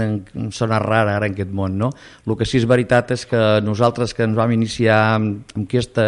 sona 0.55 0.77
rara 0.79 1.17
ara 1.17 1.27
en 1.27 1.33
aquest 1.35 1.49
món, 1.51 1.73
no? 1.75 1.89
El 2.23 2.37
que 2.39 2.47
sí 2.47 2.61
és 2.61 2.67
veritat 2.67 3.11
és 3.11 3.25
que 3.27 3.41
nosaltres 3.65 4.13
que 4.15 4.23
ens 4.23 4.37
vam 4.37 4.53
iniciar 4.55 4.99
amb, 5.17 5.41
amb 5.51 5.65
aquesta 5.67 6.05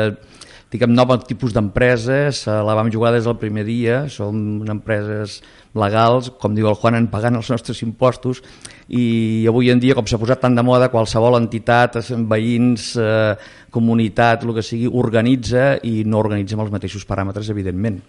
diguem, 0.71 0.93
nova 0.93 1.17
tipus 1.25 1.51
d'empreses, 1.51 2.43
la 2.47 2.75
vam 2.77 2.91
jugar 2.93 3.11
des 3.15 3.25
del 3.25 3.35
primer 3.41 3.65
dia, 3.65 4.03
som 4.07 4.61
empreses 4.69 5.39
legals, 5.75 6.29
com 6.39 6.53
diu 6.55 6.69
el 6.69 6.77
Juan, 6.77 6.95
en 6.95 7.09
pagant 7.09 7.39
els 7.39 7.49
nostres 7.49 7.81
impostos, 7.83 8.43
i 8.87 9.45
avui 9.49 9.73
en 9.73 9.81
dia, 9.81 9.97
com 9.97 10.07
s'ha 10.07 10.21
posat 10.21 10.45
tan 10.45 10.55
de 10.55 10.63
moda, 10.63 10.91
qualsevol 10.93 11.39
entitat, 11.41 11.99
veïns, 12.29 12.93
eh, 12.95 13.35
comunitat, 13.73 14.45
el 14.45 14.55
que 14.55 14.65
sigui, 14.65 14.87
organitza 14.87 15.75
i 15.83 16.05
no 16.05 16.21
organitza 16.21 16.55
amb 16.55 16.67
els 16.67 16.73
mateixos 16.77 17.05
paràmetres, 17.05 17.49
evidentment. 17.49 17.99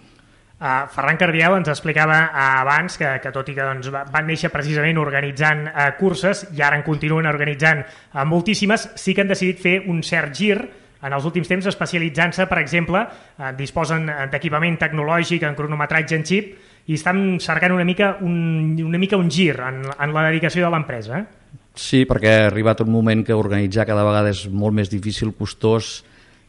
Uh, 0.61 0.85
Ferran 0.93 1.17
Cardiel 1.17 1.55
ens 1.57 1.71
explicava 1.73 2.19
uh, 2.27 2.41
abans 2.61 2.99
que, 3.01 3.15
que 3.25 3.33
tot 3.33 3.49
i 3.49 3.55
que 3.57 3.65
doncs, 3.65 3.89
van 3.89 4.27
néixer 4.29 4.51
precisament 4.53 5.01
organitzant 5.01 5.65
uh, 5.71 5.87
curses 5.97 6.45
i 6.53 6.61
ara 6.61 6.77
en 6.77 6.85
continuen 6.85 7.29
organitzant 7.31 7.81
uh, 7.81 8.27
moltíssimes, 8.29 8.91
sí 9.01 9.17
que 9.17 9.25
han 9.25 9.33
decidit 9.33 9.63
fer 9.63 9.79
un 9.89 10.05
cert 10.05 10.37
gir 10.37 10.59
en 11.01 11.17
els 11.17 11.25
últims 11.25 11.49
temps 11.49 11.67
especialitzant-se, 11.71 12.47
per 12.51 12.59
exemple, 12.61 13.01
eh, 13.39 13.53
disposen 13.57 14.09
d'equipament 14.33 14.77
tecnològic 14.81 15.47
en 15.49 15.57
cronometratge 15.57 16.19
en 16.19 16.27
xip 16.29 16.51
i 16.91 16.97
estan 16.97 17.39
cercant 17.41 17.73
una 17.73 17.87
mica 17.89 18.17
un, 18.21 18.77
una 18.85 19.01
mica 19.01 19.17
un 19.21 19.31
gir 19.31 19.55
en, 19.65 19.83
en 19.89 20.15
la 20.17 20.27
dedicació 20.29 20.67
de 20.67 20.73
l'empresa. 20.75 21.25
Sí, 21.73 22.05
perquè 22.09 22.35
ha 22.35 22.47
arribat 22.51 22.83
un 22.85 22.91
moment 22.93 23.25
que 23.25 23.37
organitzar 23.37 23.87
cada 23.89 24.05
vegada 24.05 24.33
és 24.35 24.45
molt 24.51 24.77
més 24.77 24.91
difícil, 24.93 25.33
costós 25.39 26.01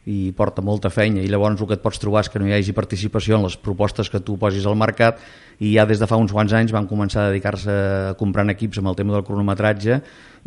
i 0.06 0.32
porta 0.34 0.62
molta 0.62 0.90
feina 0.90 1.22
i 1.22 1.28
llavors 1.30 1.60
el 1.60 1.68
que 1.70 1.76
et 1.78 1.82
pots 1.82 2.00
trobar 2.02 2.24
és 2.24 2.30
que 2.32 2.40
no 2.42 2.48
hi 2.48 2.56
hagi 2.56 2.74
participació 2.74 3.36
en 3.38 3.46
les 3.46 3.56
propostes 3.56 4.10
que 4.10 4.20
tu 4.20 4.34
posis 4.38 4.66
al 4.66 4.78
mercat 4.78 5.20
i 5.62 5.76
ja 5.76 5.86
des 5.86 6.02
de 6.02 6.08
fa 6.10 6.18
uns 6.18 6.32
quants 6.34 6.52
anys 6.58 6.74
van 6.74 6.88
començar 6.90 7.22
a 7.22 7.28
dedicar-se 7.30 7.76
a 8.10 8.14
comprant 8.18 8.50
equips 8.50 8.82
amb 8.82 8.90
el 8.90 8.98
tema 8.98 9.14
del 9.14 9.26
cronometratge 9.28 10.00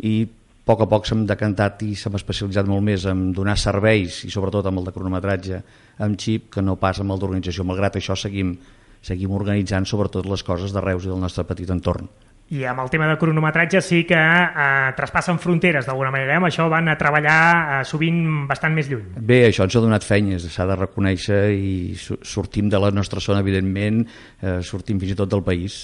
i 0.04 0.16
a 0.26 0.34
poc 0.66 0.82
a 0.82 0.88
poc 0.90 1.06
s'hem 1.06 1.22
decantat 1.30 1.84
i 1.86 1.92
s'hem 1.94 2.18
especialitzat 2.18 2.66
molt 2.66 2.82
més 2.82 3.04
en 3.06 3.30
donar 3.32 3.54
serveis 3.54 4.24
i 4.26 4.32
sobretot 4.34 4.66
amb 4.66 4.82
el 4.82 4.88
de 4.88 4.94
cronometratge 4.96 5.62
amb 6.02 6.18
xip 6.18 6.50
que 6.56 6.64
no 6.68 6.74
pas 6.74 6.98
amb 6.98 7.14
el 7.14 7.22
d'organització. 7.22 7.62
Malgrat 7.64 8.00
això 8.02 8.18
seguim, 8.18 8.56
seguim 8.98 9.38
organitzant 9.38 9.86
sobretot 9.86 10.26
les 10.26 10.42
coses 10.42 10.74
de 10.74 10.82
Reus 10.82 11.06
i 11.06 11.12
del 11.14 11.22
nostre 11.22 11.46
petit 11.46 11.70
entorn. 11.70 12.10
I 12.54 12.62
amb 12.70 12.78
el 12.78 12.90
tema 12.92 13.08
de 13.10 13.16
cronometratge 13.18 13.80
sí 13.82 14.04
que 14.06 14.14
eh, 14.18 14.90
traspassen 14.94 15.40
fronteres 15.42 15.88
d'alguna 15.88 16.12
manera, 16.14 16.36
eh? 16.36 16.38
amb 16.38 16.46
això 16.46 16.68
van 16.70 16.92
a 16.92 16.94
treballar 16.98 17.40
eh, 17.42 17.80
sovint 17.88 18.20
bastant 18.46 18.76
més 18.76 18.86
lluny. 18.86 19.16
Bé, 19.18 19.40
això 19.48 19.66
ens 19.66 19.74
ha 19.74 19.82
donat 19.82 20.06
feines, 20.06 20.46
s'ha 20.54 20.68
de 20.70 20.76
reconèixer 20.78 21.40
i 21.50 21.96
sortim 21.98 22.70
de 22.70 22.78
la 22.78 22.92
nostra 22.94 23.22
zona, 23.24 23.42
evidentment, 23.42 24.04
eh, 24.38 24.60
sortim 24.62 25.02
fins 25.02 25.16
i 25.16 25.18
tot 25.18 25.32
del 25.34 25.42
país. 25.42 25.80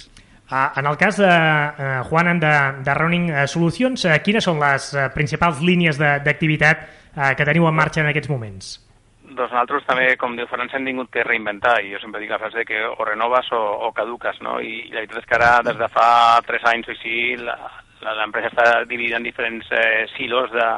Uh, 0.52 0.68
en 0.76 0.86
el 0.86 0.98
cas 1.00 1.16
de 1.16 1.26
uh, 1.26 2.04
Juan 2.06 2.38
de, 2.38 2.54
de 2.84 2.94
Running 2.94 3.30
uh, 3.32 3.44
Solutions, 3.48 4.04
uh, 4.04 4.18
quines 4.22 4.44
són 4.44 4.60
les 4.60 4.90
uh, 4.94 5.06
principals 5.14 5.62
línies 5.64 5.98
d'activitat 5.98 6.82
uh, 6.84 7.30
que 7.34 7.46
teniu 7.48 7.66
en 7.70 7.74
marxa 7.74 8.04
en 8.04 8.10
aquests 8.10 8.30
moments? 8.30 8.74
Doncs 9.32 9.52
nosaltres 9.52 9.84
també, 9.88 10.06
com 10.20 10.34
diu 10.36 10.48
Ferran, 10.50 10.68
hem 10.76 10.88
tingut 10.88 11.08
que 11.12 11.24
reinventar 11.24 11.78
i 11.80 11.92
jo 11.94 12.00
sempre 12.02 12.20
dic 12.20 12.32
la 12.32 12.40
frase 12.42 12.66
que 12.68 12.80
o 12.84 13.04
renoves 13.08 13.48
o, 13.56 13.60
o 13.86 13.92
caduques, 13.96 14.40
no? 14.44 14.58
I, 14.60 14.74
I 14.88 14.92
la 14.92 15.00
veritat 15.00 15.22
és 15.22 15.28
que 15.28 15.38
ara, 15.38 15.52
des 15.64 15.78
de 15.80 15.88
fa 15.92 16.08
tres 16.48 16.66
anys 16.72 16.90
o 16.90 16.92
així, 16.92 17.14
l'empresa 17.40 18.50
està 18.50 18.66
dividida 18.84 19.20
en 19.20 19.28
diferents 19.28 19.70
eh, 19.72 20.04
silos 20.16 20.52
de, 20.52 20.68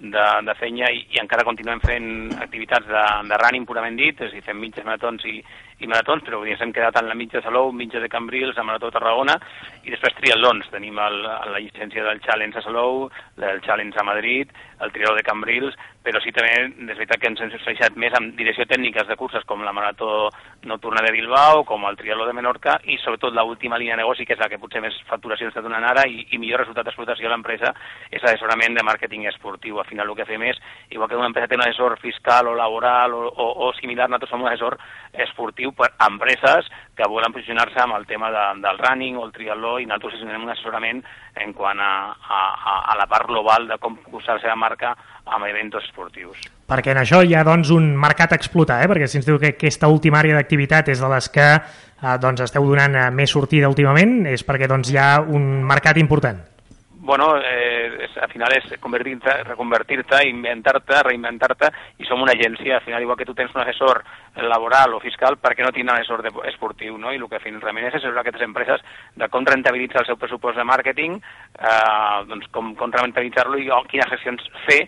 de, 0.00 0.26
de 0.46 0.54
feina 0.56 0.88
i, 0.94 1.02
i 1.12 1.20
encara 1.20 1.44
continuem 1.44 1.82
fent 1.84 2.08
activitats 2.40 2.88
de, 2.88 3.04
de 3.28 3.40
running 3.42 3.66
purament 3.68 3.98
dit, 4.00 4.20
és 4.20 4.32
a 4.32 4.38
dir, 4.38 4.44
fem 4.46 4.60
mitges 4.62 4.86
maratons 4.86 5.26
i, 5.28 5.40
i 5.80 5.88
maratons, 5.88 6.24
però 6.26 6.42
ens 6.44 6.60
hem 6.60 6.72
quedat 6.76 6.96
en 7.00 7.08
la 7.08 7.16
mitja 7.16 7.38
de 7.38 7.46
Salou, 7.46 7.72
mitja 7.72 8.00
de 8.00 8.08
Cambrils, 8.12 8.58
a 8.58 8.64
Marató 8.64 8.90
de 8.90 8.98
Tarragona, 8.98 9.36
i 9.84 9.92
després 9.92 10.16
triatlons. 10.18 10.68
Tenim 10.72 10.98
el, 11.00 11.22
la 11.24 11.60
llicència 11.60 12.04
del 12.04 12.20
Challenge 12.24 12.58
a 12.58 12.64
Salou, 12.64 13.06
del 13.40 13.62
Challenge 13.64 13.96
a 13.98 14.04
Madrid, 14.04 14.52
el 14.80 14.92
triatló 14.92 15.16
de 15.16 15.24
Cambrils, 15.24 15.76
però 16.00 16.20
sí 16.24 16.32
també 16.32 16.52
és 16.56 16.96
veritat 16.96 17.20
que 17.20 17.28
ens 17.28 17.40
hem 17.42 17.50
especialitzat 17.50 17.96
més 18.00 18.14
en 18.16 18.30
direcció 18.36 18.64
tècniques 18.68 19.08
de 19.08 19.16
curses 19.20 19.44
com 19.48 19.60
la 19.64 19.74
Marató 19.76 20.30
Nocturna 20.64 21.02
de 21.04 21.12
Bilbao, 21.12 21.64
com 21.68 21.84
el 21.88 21.98
triatló 22.00 22.26
de 22.28 22.36
Menorca, 22.36 22.78
i 22.88 22.96
sobretot 23.02 23.36
l'última 23.36 23.78
línia 23.80 23.96
de 23.96 24.02
negoci, 24.02 24.24
que 24.24 24.36
és 24.36 24.40
la 24.40 24.48
que 24.48 24.60
potser 24.60 24.80
més 24.84 24.96
facturació 25.08 25.50
està 25.50 25.64
donant 25.64 25.84
ara 25.84 26.06
i, 26.08 26.24
i 26.32 26.40
millor 26.40 26.64
resultat 26.64 26.88
d'explotació 26.88 27.28
a 27.28 27.34
l'empresa, 27.34 27.74
és 28.08 28.24
l'assessorament 28.24 28.76
de 28.76 28.84
màrqueting 28.86 29.28
esportiu. 29.28 29.80
Al 29.80 29.88
final 29.88 30.08
el 30.08 30.16
que 30.16 30.28
fem 30.28 30.44
és, 30.48 30.60
igual 30.90 31.08
que 31.08 31.20
una 31.20 31.28
empresa 31.28 31.48
té 31.48 31.60
un 31.60 31.66
assessor 31.66 31.98
fiscal 32.00 32.48
o 32.48 32.56
laboral 32.56 33.16
o, 33.16 33.26
o, 33.28 33.50
o 33.68 33.72
similar, 33.80 34.08
nosaltres 34.08 34.32
som 34.32 34.44
un 34.44 34.48
assessor 34.48 34.78
esportiu 35.12 35.69
esportiu 35.70 35.72
per 35.72 35.92
empreses 36.06 36.68
que 36.96 37.08
volen 37.08 37.32
posicionar-se 37.32 37.80
amb 37.80 37.94
el 37.96 38.06
tema 38.06 38.30
de, 38.30 38.60
del 38.60 38.78
running 38.78 39.16
o 39.16 39.24
el 39.24 39.32
triatló 39.32 39.78
i 39.80 39.86
nosaltres 39.86 40.20
donem 40.20 40.44
un 40.44 40.50
assessorament 40.50 41.02
en 41.36 41.52
quant 41.54 41.78
a, 41.80 42.12
a, 42.12 42.92
a 42.92 42.96
la 42.98 43.06
part 43.06 43.26
global 43.26 43.68
de 43.68 43.78
com 43.78 43.96
posar 44.10 44.36
la 44.36 44.42
seva 44.42 44.56
marca 44.56 44.94
amb 45.24 45.46
events 45.46 45.76
esportius. 45.80 46.36
Perquè 46.68 46.92
en 46.92 47.00
això 47.02 47.22
hi 47.22 47.34
ha 47.34 47.44
doncs, 47.44 47.70
un 47.70 47.94
mercat 47.96 48.32
a 48.32 48.38
explotar, 48.38 48.82
eh? 48.82 48.88
perquè 48.90 49.08
si 49.08 49.18
ens 49.18 49.26
diu 49.26 49.38
que 49.38 49.54
aquesta 49.54 49.88
última 49.88 50.20
àrea 50.20 50.36
d'activitat 50.36 50.90
és 50.92 51.00
de 51.00 51.08
les 51.08 51.30
que 51.32 51.48
eh, 51.56 52.16
doncs, 52.20 52.44
esteu 52.44 52.66
donant 52.66 52.96
eh, 52.96 53.08
més 53.10 53.32
sortida 53.32 53.70
últimament, 53.70 54.26
és 54.28 54.44
perquè 54.44 54.68
doncs, 54.68 54.90
hi 54.90 55.00
ha 55.00 55.12
un 55.22 55.62
mercat 55.64 56.00
important 56.00 56.49
bueno, 57.10 57.32
eh, 57.42 58.06
és, 58.06 58.12
al 58.22 58.30
final 58.30 58.52
és 58.54 58.68
convertir-te, 58.78 59.32
reconvertir-te, 59.48 60.20
inventar-te, 60.30 61.00
reinventar-te, 61.08 61.72
i 61.98 62.06
som 62.06 62.22
una 62.22 62.36
agència, 62.36 62.76
al 62.76 62.84
final, 62.84 63.02
igual 63.02 63.18
que 63.18 63.26
tu 63.26 63.34
tens 63.34 63.50
un 63.56 63.64
assessor 63.64 64.04
laboral 64.46 64.94
o 64.94 65.00
fiscal, 65.02 65.34
per 65.42 65.56
què 65.58 65.66
no 65.66 65.72
un 65.74 65.90
assessor 65.90 66.22
de, 66.22 66.30
esportiu, 66.52 66.98
no? 67.02 67.10
I 67.10 67.18
el 67.18 67.26
que 67.32 67.42
realment 67.42 67.88
és 67.88 67.96
assessorar 67.96 68.22
aquestes 68.22 68.46
empreses 68.46 68.86
de 69.18 69.28
com 69.28 69.48
rentabilitzar 69.48 70.04
el 70.04 70.06
seu 70.12 70.20
pressupost 70.22 70.62
de 70.62 70.68
màrqueting, 70.70 71.18
eh, 71.58 72.20
doncs 72.30 72.46
com, 72.54 72.76
com 72.78 72.94
rentabilitzar-lo 72.94 73.58
i 73.58 73.66
oh, 73.74 73.82
quines 73.90 74.14
accions 74.14 74.46
fer, 74.68 74.84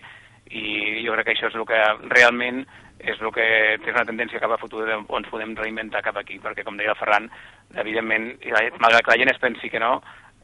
i 0.55 1.03
jo 1.03 1.17
crec 1.17 1.27
que 1.27 1.35
això 1.35 1.51
és 1.51 1.59
el 1.59 1.67
que 1.67 1.83
realment 2.15 2.63
és 3.03 3.19
el 3.19 3.31
que 3.35 3.45
té 3.83 3.91
una 3.91 4.05
tendència 4.07 4.39
cap 4.39 4.53
a 4.55 4.61
futur 4.61 4.85
on 4.87 5.03
ens 5.19 5.27
podem 5.27 5.57
reinventar 5.59 5.99
cap 6.05 6.15
aquí, 6.21 6.39
perquè 6.39 6.63
com 6.63 6.77
deia 6.79 6.93
el 6.93 6.99
Ferran, 6.99 7.27
evidentment, 7.83 8.29
malgrat 8.79 9.03
que 9.03 9.11
la 9.11 9.19
gent 9.19 9.33
es 9.33 9.41
pensi 9.43 9.69
que 9.69 9.81
no, 9.83 9.97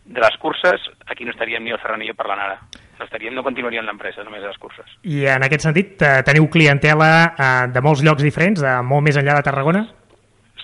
de 0.09 0.21
les 0.21 0.37
curses, 0.41 0.89
aquí 1.05 1.25
no 1.25 1.31
estaríem 1.31 1.63
ni 1.63 1.71
el 1.71 1.79
Ferran 1.79 2.01
ni 2.01 2.09
jo 2.09 2.17
parlant 2.17 2.41
ara. 2.41 2.59
no, 2.99 3.05
estaríem, 3.05 3.33
no 3.33 3.45
continuaríem 3.45 3.87
l'empresa, 3.87 4.25
només 4.27 4.43
les 4.43 4.59
curses. 4.59 4.97
I 5.07 5.23
en 5.31 5.45
aquest 5.45 5.63
sentit, 5.63 5.95
eh, 6.03 6.19
teniu 6.27 6.49
clientela 6.51 7.09
eh, 7.31 7.71
de 7.71 7.83
molts 7.85 8.03
llocs 8.03 8.25
diferents, 8.25 8.59
de 8.59 8.75
molt 8.83 9.07
més 9.07 9.17
enllà 9.19 9.37
de 9.39 9.45
Tarragona? 9.47 9.85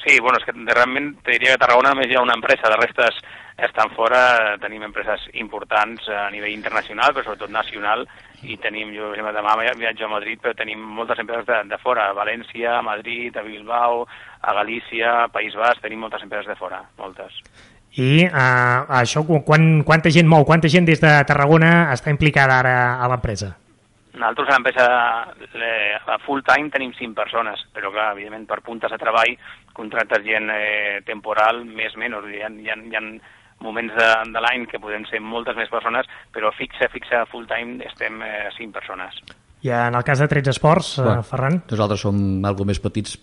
Sí, 0.04 0.20
bueno, 0.22 0.38
és 0.38 0.46
que 0.46 0.54
realment 0.54 1.16
te 1.24 1.32
diria 1.32 1.56
que 1.56 1.62
a 1.62 1.64
Tarragona 1.64 1.96
només 1.96 2.12
hi 2.12 2.20
ha 2.20 2.26
una 2.26 2.36
empresa, 2.38 2.70
de 2.70 2.78
restes 2.78 3.24
estan 3.66 3.90
fora, 3.96 4.58
tenim 4.60 4.84
empreses 4.84 5.24
importants 5.40 6.10
a 6.12 6.28
nivell 6.30 6.52
internacional, 6.52 7.14
però 7.16 7.24
sobretot 7.24 7.54
nacional, 7.56 8.04
i 8.44 8.60
tenim, 8.62 8.92
jo 8.94 9.14
demà 9.16 9.56
viatjo 9.80 10.06
a 10.06 10.12
Madrid, 10.12 10.42
però 10.44 10.54
tenim 10.60 10.84
moltes 11.00 11.24
empreses 11.24 11.48
de, 11.48 11.62
de 11.72 11.80
fora, 11.80 12.10
a 12.10 12.18
València, 12.18 12.76
a 12.76 12.84
Madrid, 12.84 13.38
a 13.38 13.46
Bilbao, 13.48 14.04
a 14.42 14.54
Galícia, 14.60 15.22
a 15.24 15.32
País 15.32 15.56
Basc, 15.56 15.82
tenim 15.82 16.04
moltes 16.04 16.28
empreses 16.28 16.52
de 16.52 16.60
fora, 16.60 16.84
moltes. 17.00 17.40
I 17.96 18.26
uh, 18.28 18.86
això, 19.00 19.24
quan, 19.24 19.84
quanta 19.88 20.12
gent 20.12 20.28
mou, 20.28 20.44
quanta 20.48 20.68
gent 20.72 20.88
des 20.88 21.00
de 21.00 21.12
Tarragona 21.28 21.94
està 21.94 22.12
implicada 22.12 22.60
ara 22.60 22.76
a 23.00 23.08
l'empresa? 23.12 23.54
Nosaltres 24.16 24.50
a 24.50 24.56
l'empresa 24.56 24.86
a 26.12 26.18
full 26.24 26.44
time 26.48 26.72
tenim 26.72 26.92
5 26.96 27.16
persones, 27.16 27.64
però 27.76 27.92
clar, 27.92 28.12
evidentment 28.16 28.46
per 28.48 28.62
puntes 28.64 28.92
de 28.92 29.00
treball 29.00 29.36
contractes 29.76 30.24
gent 30.24 30.52
eh, 30.52 31.02
temporal, 31.08 31.64
més 31.68 31.96
o 31.96 32.04
menys, 32.04 32.28
hi 32.32 32.44
ha, 32.44 32.52
hi 32.52 32.72
ha, 32.72 32.78
hi 32.80 33.00
ha 33.00 33.04
moments 33.64 33.96
de, 33.96 34.10
de 34.32 34.44
l'any 34.44 34.68
que 34.72 34.80
podem 34.84 35.06
ser 35.10 35.22
moltes 35.24 35.56
més 35.56 35.72
persones, 35.72 36.08
però 36.36 36.52
fixa, 36.56 36.90
fixa 36.92 37.24
full 37.32 37.48
time 37.52 37.80
estem 37.88 38.20
eh, 38.24 38.50
5 38.58 38.76
persones. 38.76 39.20
I 39.66 39.72
en 39.74 39.96
el 39.98 40.04
cas 40.06 40.20
de 40.22 40.28
13 40.32 40.52
Esports, 40.52 40.92
bueno, 41.02 41.24
eh, 41.24 41.28
Ferran? 41.28 41.62
Nosaltres 41.72 42.04
som 42.08 42.20
algo 42.46 42.68
més 42.68 42.80
petits 42.84 43.16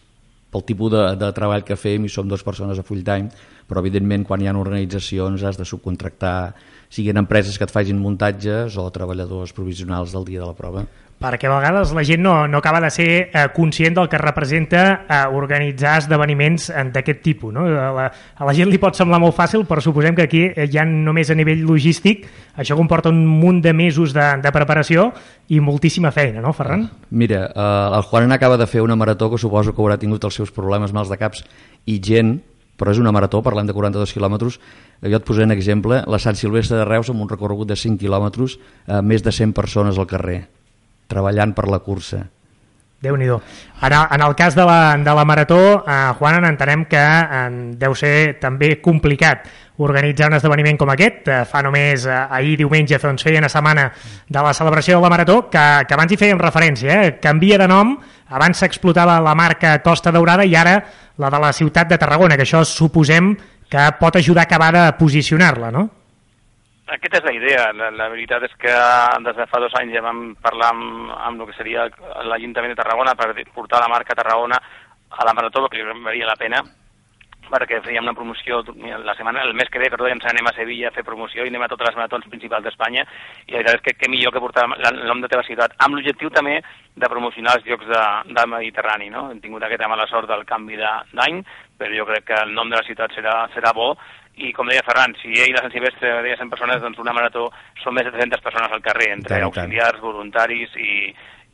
pel 0.52 0.64
tipus 0.68 0.92
de, 0.92 1.02
de 1.16 1.30
treball 1.32 1.64
que 1.64 1.78
fem 1.80 2.04
i 2.04 2.12
som 2.12 2.28
dues 2.28 2.44
persones 2.44 2.78
a 2.78 2.84
full 2.84 3.00
time, 3.06 3.32
però 3.68 3.80
evidentment 3.80 4.26
quan 4.28 4.42
hi 4.42 4.50
ha 4.50 4.56
organitzacions 4.58 5.44
has 5.48 5.56
de 5.56 5.64
subcontractar, 5.68 6.52
siguin 6.92 7.20
empreses 7.22 7.56
que 7.56 7.64
et 7.64 7.72
facin 7.72 8.00
muntatges 8.00 8.76
o 8.76 8.90
treballadors 8.92 9.56
provisionals 9.56 10.12
del 10.12 10.28
dia 10.28 10.44
de 10.44 10.50
la 10.50 10.58
prova 10.58 10.84
perquè 11.22 11.46
a 11.46 11.54
vegades 11.54 11.92
la 11.94 12.02
gent 12.06 12.22
no, 12.24 12.34
no 12.50 12.58
acaba 12.58 12.80
de 12.82 12.90
ser 12.90 13.08
eh, 13.30 13.46
conscient 13.54 13.94
del 13.94 14.08
que 14.10 14.18
representa 14.18 14.82
eh, 15.06 15.20
organitzar 15.30 15.96
esdeveniments 16.02 16.68
eh, 16.70 16.84
d'aquest 16.92 17.22
tipus. 17.22 17.54
No? 17.54 17.66
A, 17.66 17.88
la, 17.94 18.06
a 18.10 18.48
la 18.48 18.54
gent 18.56 18.70
li 18.72 18.80
pot 18.82 18.98
semblar 18.98 19.20
molt 19.22 19.36
fàcil, 19.38 19.64
però 19.68 19.82
suposem 19.84 20.16
que 20.18 20.26
aquí 20.26 20.42
eh, 20.50 20.66
ja 20.72 20.84
només 20.88 21.30
a 21.30 21.38
nivell 21.38 21.62
logístic 21.68 22.26
això 22.58 22.76
comporta 22.76 23.12
un 23.12 23.22
munt 23.26 23.62
de 23.64 23.72
mesos 23.72 24.12
de, 24.16 24.24
de 24.42 24.54
preparació 24.54 25.10
i 25.54 25.60
moltíssima 25.62 26.10
feina, 26.12 26.42
no, 26.42 26.52
Ferran? 26.56 26.88
Mira, 27.10 27.44
eh, 27.48 27.98
el 27.98 28.08
Juan 28.08 28.34
acaba 28.34 28.58
de 28.58 28.66
fer 28.66 28.82
una 28.82 28.98
marató 28.98 29.30
que 29.30 29.38
suposo 29.38 29.76
que 29.76 29.82
haurà 29.82 29.98
tingut 30.00 30.24
els 30.26 30.40
seus 30.42 30.50
problemes 30.50 30.92
mals 30.92 31.12
de 31.12 31.20
caps 31.20 31.46
i 31.86 32.00
gent 32.02 32.40
però 32.82 32.90
és 32.90 32.98
una 32.98 33.12
marató, 33.14 33.38
parlant 33.46 33.68
de 33.68 33.74
42 33.76 34.10
quilòmetres, 34.16 34.56
jo 35.06 35.18
et 35.18 35.26
posaré 35.26 35.44
un 35.46 35.54
exemple, 35.54 36.00
la 36.02 36.18
Sant 36.18 36.34
Silvestre 36.34 36.80
de 36.80 36.86
Reus 36.88 37.12
amb 37.12 37.22
un 37.22 37.28
recorregut 37.30 37.68
de 37.70 37.76
5 37.78 38.00
quilòmetres, 38.00 38.56
eh, 38.88 38.98
més 39.06 39.22
de 39.22 39.30
100 39.30 39.52
persones 39.54 40.00
al 40.02 40.08
carrer, 40.10 40.40
treballant 41.12 41.52
per 41.54 41.68
la 41.68 41.82
cursa. 41.84 42.24
déu 43.02 43.16
nhi 43.18 43.26
Ara, 43.80 44.08
en 44.14 44.22
el 44.22 44.34
cas 44.38 44.54
de 44.54 44.64
la, 44.64 44.96
de 44.96 45.14
la 45.14 45.24
marató, 45.24 45.84
eh, 45.86 46.12
Juan, 46.18 46.44
entenem 46.44 46.84
que 46.86 47.00
eh, 47.02 47.50
deu 47.76 47.94
ser 47.98 48.38
també 48.38 48.80
complicat 48.80 49.48
organitzar 49.82 50.28
un 50.28 50.36
esdeveniment 50.36 50.78
com 50.78 50.90
aquest. 50.92 51.28
Eh, 51.28 51.44
fa 51.48 51.62
només 51.66 52.06
eh, 52.06 52.18
ahir 52.30 52.56
diumenge 52.60 52.98
doncs, 53.02 53.24
feia 53.26 53.40
una 53.42 53.50
setmana 53.50 53.88
de 54.28 54.42
la 54.42 54.52
celebració 54.54 54.96
de 54.96 55.02
la 55.02 55.10
Marató, 55.10 55.38
que, 55.50 55.64
que 55.88 55.96
abans 55.96 56.12
hi 56.12 56.20
fèiem 56.20 56.38
referència, 56.38 57.00
eh? 57.02 57.16
canvia 57.22 57.58
de 57.58 57.68
nom, 57.70 57.96
abans 58.28 58.62
s'explotava 58.62 59.20
la 59.20 59.34
marca 59.34 59.80
Costa 59.82 60.12
Daurada 60.14 60.46
i 60.46 60.54
ara 60.54 60.78
la 61.18 61.30
de 61.30 61.40
la 61.42 61.52
ciutat 61.52 61.90
de 61.90 61.98
Tarragona, 61.98 62.36
que 62.36 62.46
això 62.46 62.62
suposem 62.64 63.34
que 63.72 63.88
pot 63.98 64.16
ajudar 64.16 64.44
a 64.44 64.48
acabar 64.50 64.72
de 64.76 64.86
posicionar-la, 64.98 65.72
no? 65.72 65.88
Aquesta 66.92 67.22
és 67.22 67.24
la 67.24 67.32
idea. 67.32 67.70
La, 67.72 67.88
la 67.96 68.10
veritat 68.12 68.44
és 68.44 68.52
que 68.60 68.74
des 69.24 69.38
de 69.38 69.48
fa 69.48 69.60
dos 69.62 69.72
anys 69.80 69.94
ja 69.96 70.04
vam 70.04 70.34
parlar 70.44 70.72
amb, 70.74 71.08
amb 71.16 71.40
el 71.40 71.48
que 71.48 71.56
seria 71.56 71.88
l'Ajuntament 72.28 72.74
de 72.74 72.80
Tarragona 72.82 73.16
per 73.16 73.32
portar 73.54 73.80
la 73.80 73.88
marca 73.92 74.16
Tarragona 74.18 74.60
a 75.12 75.24
la 75.24 75.34
Marató, 75.36 75.64
que 75.68 75.80
li 75.80 76.04
valia 76.04 76.28
la 76.28 76.36
pena, 76.40 76.60
perquè 77.52 77.80
fèiem 77.84 78.04
una 78.04 78.14
promoció 78.16 78.62
la 79.04 79.14
setmana, 79.16 79.42
el 79.44 79.52
mes 79.56 79.68
que 79.72 79.80
ve, 79.80 79.90
perdó, 79.92 80.06
ens 80.08 80.24
anem 80.28 80.46
a 80.48 80.54
Sevilla 80.56 80.88
a 80.88 80.94
fer 80.94 81.04
promoció 81.04 81.44
i 81.44 81.50
anem 81.50 81.64
a 81.66 81.68
totes 81.72 81.90
les 81.90 81.98
maratons 81.98 82.28
principals 82.32 82.64
d'Espanya 82.64 83.02
i 83.02 83.52
la 83.52 83.60
veritat 83.60 83.80
és 83.80 83.84
que 83.84 83.96
què 83.98 84.08
millor 84.12 84.32
que 84.32 84.40
portar 84.40 84.64
el 84.72 85.02
nom 85.08 85.20
de 85.20 85.28
teva 85.32 85.44
ciutat, 85.48 85.76
amb 85.84 85.96
l'objectiu 85.96 86.32
també 86.32 86.60
de 86.96 87.12
promocionar 87.12 87.58
els 87.58 87.68
llocs 87.68 87.88
de, 87.88 88.02
del 88.32 88.50
Mediterrani, 88.54 89.10
no? 89.12 89.28
Hem 89.32 89.42
tingut 89.44 89.64
aquesta 89.64 89.90
mala 89.92 90.08
sort 90.08 90.30
del 90.30 90.46
canvi 90.48 90.80
d'any, 90.80 91.42
però 91.76 91.96
jo 91.98 92.08
crec 92.08 92.28
que 92.30 92.40
el 92.46 92.56
nom 92.56 92.72
de 92.72 92.78
la 92.78 92.86
ciutat 92.88 93.12
serà, 93.16 93.36
serà 93.52 93.74
bo 93.76 93.92
i 94.40 94.52
com 94.56 94.68
deia 94.68 94.84
Ferran, 94.86 95.12
si 95.20 95.34
ell 95.36 95.52
la 95.52 95.60
Sant 95.64 95.74
Silvestre 95.74 96.14
deia 96.24 96.38
100 96.40 96.50
persones, 96.52 96.80
doncs 96.80 97.00
una 97.02 97.12
marató 97.12 97.50
són 97.82 97.94
més 97.96 98.06
de 98.08 98.14
300 98.14 98.40
persones 98.40 98.72
al 98.72 98.84
carrer, 98.84 99.10
entre 99.18 99.34
tant, 99.34 99.46
auxiliars, 99.48 99.98
tant. 99.98 100.06
voluntaris 100.06 100.76
i, 100.80 101.12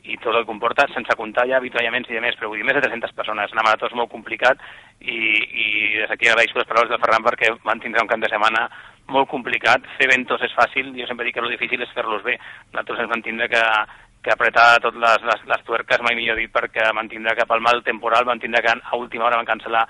i 0.08 0.16
tot 0.22 0.30
el 0.32 0.44
que 0.44 0.50
comporta, 0.52 0.86
sense 0.94 1.16
comptar 1.18 1.48
ja 1.50 1.58
avituallaments 1.58 2.10
i 2.10 2.16
de 2.16 2.22
més, 2.22 2.36
però 2.38 2.52
vull 2.52 2.62
dir, 2.62 2.66
més 2.68 2.78
de 2.78 2.84
300 2.86 3.16
persones. 3.18 3.54
Una 3.56 3.66
marató 3.66 3.90
és 3.90 3.96
molt 3.98 4.12
complicat 4.12 4.62
i, 5.00 5.18
i 5.18 5.66
des 5.98 6.08
d'aquí 6.12 6.30
agraeixo 6.30 6.60
les 6.60 6.70
paraules 6.70 6.92
del 6.92 7.02
Ferran 7.02 7.26
perquè 7.26 7.52
van 7.66 7.82
tindre 7.82 8.04
un 8.04 8.10
cap 8.10 8.22
de 8.22 8.30
setmana 8.30 8.68
molt 9.10 9.28
complicat. 9.32 9.84
Fer 9.98 10.10
ventos 10.12 10.44
és 10.46 10.54
fàcil, 10.54 10.92
jo 10.96 11.08
sempre 11.08 11.26
dic 11.26 11.36
que 11.36 11.44
el 11.44 11.56
difícil 11.56 11.82
és 11.82 11.94
fer-los 11.96 12.22
bé. 12.22 12.38
Nosaltres 12.72 13.02
ens 13.04 13.10
vam 13.10 13.24
tindre 13.26 13.50
que, 13.50 13.64
que 14.22 14.34
apretar 14.34 14.78
totes 14.84 15.00
les, 15.02 15.24
les, 15.28 15.44
les 15.50 15.64
tuerques, 15.66 16.02
mai 16.04 16.16
millor 16.18 16.38
dit, 16.38 16.52
perquè 16.52 16.88
van 16.94 17.10
tindre 17.10 17.34
que 17.36 17.46
pel 17.48 17.64
mal 17.64 17.82
temporal, 17.86 18.28
van 18.28 18.40
tindre 18.42 18.62
que 18.62 18.74
a 18.78 18.96
última 18.96 19.26
hora 19.28 19.40
van 19.40 19.50
cancel·lar 19.50 19.86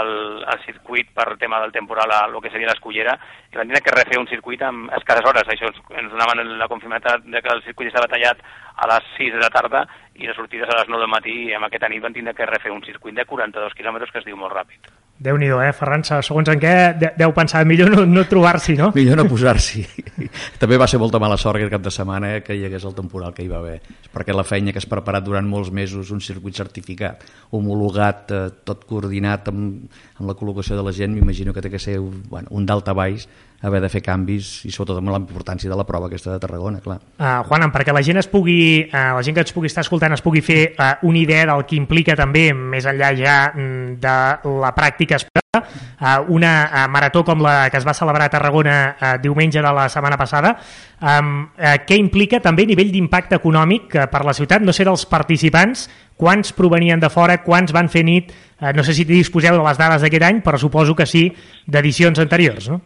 el, 0.00 0.10
el 0.42 0.60
circuit 0.64 1.10
per 1.14 1.36
tema 1.38 1.60
del 1.60 1.72
temporal 1.72 2.12
a 2.12 2.24
el 2.26 2.36
que 2.42 2.50
seria 2.50 2.70
l'escullera 2.70 3.16
i 3.52 3.56
van 3.58 3.70
que 3.70 3.94
refer 3.94 4.18
un 4.20 4.28
circuit 4.28 4.62
amb 4.62 4.92
escasses 4.98 5.26
hores. 5.30 5.48
Això 5.48 5.70
ens 5.70 6.12
donaven 6.12 6.58
la 6.58 6.68
confirmació 6.68 7.18
de 7.24 7.42
que 7.42 7.54
el 7.54 7.64
circuit 7.64 7.92
estava 7.92 8.10
tallat 8.12 8.42
a 8.76 8.90
les 8.92 9.10
6 9.16 9.34
de 9.34 9.42
la 9.42 9.50
tarda 9.50 9.86
i 10.14 10.26
les 10.26 10.36
sortides 10.36 10.68
a 10.68 10.80
les 10.80 10.88
9 10.88 11.04
del 11.04 11.14
matí 11.16 11.36
i 11.48 11.54
amb 11.56 11.68
aquesta 11.68 11.88
nit 11.92 12.02
van 12.02 12.16
tindre 12.16 12.34
que 12.34 12.46
refer 12.46 12.72
un 12.72 12.84
circuit 12.84 13.14
de 13.14 13.24
42 13.24 13.74
quilòmetres 13.74 14.12
que 14.12 14.24
es 14.24 14.28
diu 14.28 14.36
molt 14.36 14.54
ràpid 14.56 15.05
déu 15.18 15.38
nhi 15.40 15.48
eh, 15.48 15.72
Ferran? 15.76 16.04
Segons 16.04 16.48
en 16.52 16.60
què 16.60 16.72
deu 17.16 17.32
pensar, 17.36 17.64
millor 17.68 17.90
no, 17.92 18.04
no 18.08 18.24
trobar-s'hi, 18.28 18.76
no? 18.78 18.90
Millor 18.96 19.16
no 19.20 19.24
posar-s'hi. 19.30 19.84
També 20.62 20.78
va 20.80 20.88
ser 20.90 21.00
molta 21.00 21.20
mala 21.22 21.38
sort 21.40 21.58
aquest 21.60 21.72
cap 21.72 21.84
de 21.86 21.92
setmana 21.94 22.34
eh, 22.36 22.42
que 22.44 22.56
hi 22.56 22.66
hagués 22.68 22.84
el 22.88 22.94
temporal 22.96 23.34
que 23.36 23.44
hi 23.44 23.50
va 23.50 23.62
haver, 23.62 23.78
perquè 24.12 24.36
la 24.36 24.44
feina 24.44 24.74
que 24.74 24.82
has 24.82 24.88
preparat 24.90 25.24
durant 25.24 25.48
molts 25.48 25.72
mesos, 25.72 26.12
un 26.12 26.20
circuit 26.20 26.56
certificat, 26.56 27.24
homologat, 27.56 28.30
eh, 28.36 28.44
tot 28.68 28.84
coordinat 28.88 29.48
amb, 29.52 29.88
amb 30.20 30.28
la 30.28 30.36
col·locació 30.36 30.76
de 30.76 30.84
la 30.86 30.94
gent, 30.96 31.16
m'imagino 31.16 31.56
que 31.56 31.64
té 31.64 31.72
que 31.72 31.80
ser 31.82 31.98
bueno, 32.00 32.52
un 32.52 32.68
d'alta 32.68 32.96
baix 32.96 33.28
haver 33.62 33.80
de 33.80 33.88
fer 33.88 34.02
canvis 34.04 34.64
i 34.68 34.72
sobretot 34.72 35.00
amb 35.00 35.12
la 35.12 35.20
importància 35.20 35.70
de 35.70 35.76
la 35.78 35.86
prova 35.88 36.10
aquesta 36.10 36.34
de 36.34 36.40
Tarragona, 36.42 36.80
clar. 36.84 36.98
Uh, 37.16 37.40
Juan, 37.48 37.64
perquè 37.74 37.94
la 37.94 38.02
gent 38.04 38.20
es 38.20 38.28
pugui, 38.30 38.58
uh, 38.86 39.16
la 39.16 39.24
gent 39.24 39.36
que 39.36 39.44
ens 39.44 39.54
pugui 39.56 39.70
estar 39.70 39.84
escoltant 39.86 40.12
es 40.16 40.24
pugui 40.24 40.42
fer 40.44 40.60
uh, 40.74 40.92
una 41.08 41.18
idea 41.18 41.46
del 41.48 41.64
que 41.68 41.78
implica 41.78 42.16
també, 42.18 42.50
més 42.54 42.86
enllà 42.86 43.12
ja 43.16 43.36
mm, 43.54 43.96
de 44.02 44.16
la 44.62 44.72
pràctica 44.76 45.18
esportiva, 45.20 45.62
uh, 45.62 46.32
una 46.36 46.52
uh, 46.66 46.86
marató 46.92 47.24
com 47.24 47.42
la 47.44 47.70
que 47.72 47.80
es 47.80 47.86
va 47.86 47.96
celebrar 47.96 48.28
a 48.28 48.34
Tarragona 48.34 48.76
uh, 48.92 49.12
diumenge 49.22 49.62
de 49.62 49.72
la 49.78 49.88
setmana 49.92 50.18
passada, 50.20 50.56
um, 51.00 51.46
uh, 51.56 51.76
què 51.86 51.98
implica 52.00 52.42
també 52.44 52.66
a 52.66 52.72
nivell 52.72 52.92
d'impacte 52.92 53.40
econòmic 53.40 53.96
uh, 53.96 54.08
per 54.12 54.24
la 54.26 54.36
ciutat, 54.36 54.64
no 54.64 54.74
sé 54.76 54.84
dels 54.84 55.06
participants, 55.08 55.88
quants 56.16 56.52
provenien 56.56 57.00
de 57.00 57.10
fora, 57.12 57.40
quants 57.44 57.72
van 57.72 57.88
fer 57.92 58.04
nit, 58.04 58.34
uh, 58.60 58.74
no 58.76 58.84
sé 58.84 58.94
si 58.96 59.08
disposeu 59.08 59.56
de 59.56 59.64
les 59.64 59.80
dades 59.80 60.04
d'aquest 60.04 60.28
any, 60.28 60.44
però 60.44 60.60
suposo 60.60 60.94
que 60.94 61.08
sí 61.08 61.30
d'edicions 61.66 62.20
anteriors, 62.20 62.68
no? 62.72 62.82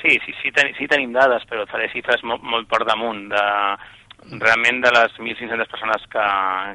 Sí, 0.00 0.18
sí, 0.24 0.34
sí, 0.42 0.52
ten, 0.54 0.72
sí 0.78 0.86
tenim 0.86 1.12
dades, 1.12 1.44
però 1.50 1.66
faré 1.66 1.88
xifres 1.90 2.22
molt, 2.22 2.44
molt 2.46 2.68
per 2.70 2.84
damunt. 2.86 3.26
De, 3.32 3.44
realment 4.36 4.82
de 4.82 4.90
les 4.92 5.14
1.500 5.18 5.70
persones 5.70 6.04
que, 6.12 6.24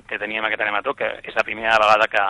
que 0.09 0.19
teníem 0.19 0.45
aquest 0.47 0.63
anemató, 0.63 0.93
que 0.97 1.09
és 1.23 1.35
la 1.35 1.45
primera 1.45 1.77
vegada 1.81 2.07
que, 2.09 2.23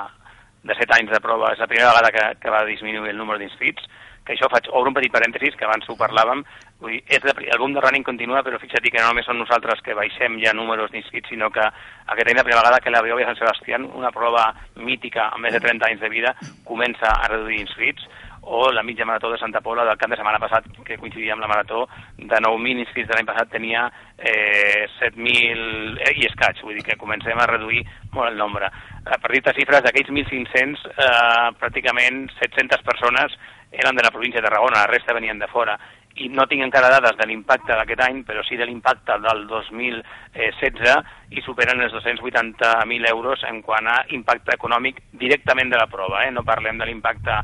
de 0.63 0.75
7 0.79 0.97
anys 0.97 1.13
de 1.13 1.21
prova, 1.23 1.53
és 1.53 1.61
la 1.61 1.69
primera 1.69 1.91
vegada 1.93 2.11
que, 2.11 2.25
que 2.41 2.51
va 2.51 2.65
disminuir 2.67 3.13
el 3.13 3.21
número 3.21 3.39
d'inscrits, 3.39 3.85
que 4.23 4.35
això 4.35 4.47
faig, 4.51 4.69
obro 4.71 4.91
un 4.91 4.95
petit 4.95 5.11
parèntesis, 5.11 5.55
que 5.59 5.65
abans 5.67 5.87
ho 5.91 5.97
parlàvem, 5.99 6.43
vull 6.79 6.93
dir, 6.95 7.01
és 7.11 7.23
de, 7.23 7.33
el 7.43 7.59
boom 7.59 7.73
de 7.75 7.83
running 7.83 8.05
continua, 8.07 8.43
però 8.43 8.59
fixa't 8.59 8.85
que 8.87 9.01
no 9.01 9.09
només 9.09 9.27
són 9.27 9.39
nosaltres 9.41 9.83
que 9.83 9.95
baixem 9.97 10.37
ja 10.43 10.55
números 10.55 10.91
d'inscrits, 10.93 11.29
sinó 11.31 11.49
que 11.51 11.63
aquest 11.63 12.29
any 12.29 12.39
la 12.39 12.45
primera 12.47 12.63
vegada 12.63 12.79
que 12.83 12.93
la 12.93 13.03
Biòvia 13.03 13.27
Sant 13.29 13.41
Sebastián, 13.41 13.89
una 13.99 14.13
prova 14.15 14.49
mítica 14.79 15.27
amb 15.29 15.43
més 15.43 15.55
de 15.55 15.63
30 15.63 15.89
anys 15.89 16.03
de 16.03 16.11
vida, 16.13 16.35
comença 16.63 17.11
a 17.11 17.27
reduir 17.35 17.59
inscrits, 17.65 18.07
o 18.45 18.71
la 18.71 18.83
mitja 18.83 19.05
marató 19.05 19.31
de 19.31 19.37
Santa 19.37 19.61
Pola 19.61 19.85
del 19.85 19.97
cap 19.97 20.09
de 20.11 20.17
setmana 20.19 20.39
passat, 20.39 20.67
que 20.85 20.97
coincidia 20.97 21.33
amb 21.33 21.43
la 21.43 21.49
marató, 21.51 21.87
de 22.17 22.41
9.000 22.43 22.83
inscrits 22.83 23.09
de 23.09 23.15
l'any 23.15 23.29
passat 23.29 23.51
tenia 23.53 23.85
eh, 24.17 24.85
7.000 24.99 25.97
eh, 26.03 26.13
i 26.19 26.27
escaig, 26.27 26.59
vull 26.63 26.75
dir 26.77 26.85
que 26.87 26.99
comencem 26.99 27.39
a 27.39 27.47
reduir 27.49 27.85
molt 28.11 28.31
el 28.31 28.37
nombre. 28.37 28.67
A 29.03 29.17
partir 29.17 29.43
de 29.43 29.55
xifres, 29.55 29.83
d'aquells 29.85 30.11
1.500, 30.11 30.87
eh, 30.91 31.49
pràcticament 31.59 32.25
700 32.41 32.83
persones 32.83 33.35
eren 33.73 33.95
de 33.95 34.03
la 34.05 34.11
província 34.11 34.41
de 34.41 34.47
Tarragona, 34.47 34.83
la 34.83 34.91
resta 34.91 35.15
venien 35.17 35.39
de 35.39 35.49
fora 35.49 35.79
i 36.21 36.27
no 36.29 36.45
tinc 36.45 36.61
encara 36.61 36.91
dades 36.93 37.15
de 37.17 37.25
l'impacte 37.25 37.73
d'aquest 37.73 38.03
any, 38.05 38.21
però 38.27 38.43
sí 38.45 38.57
de 38.59 38.67
l'impacte 38.69 39.15
del 39.23 39.47
2016 39.49 41.33
i 41.33 41.41
superen 41.41 41.81
els 41.81 41.95
280.000 41.95 43.09
euros 43.09 43.41
en 43.49 43.63
quant 43.65 43.89
a 43.89 44.03
impacte 44.13 44.53
econòmic 44.53 45.01
directament 45.17 45.73
de 45.73 45.79
la 45.81 45.89
prova. 45.89 46.21
Eh? 46.27 46.31
No 46.31 46.45
parlem 46.45 46.77
de 46.77 46.85
l'impacte 46.85 47.39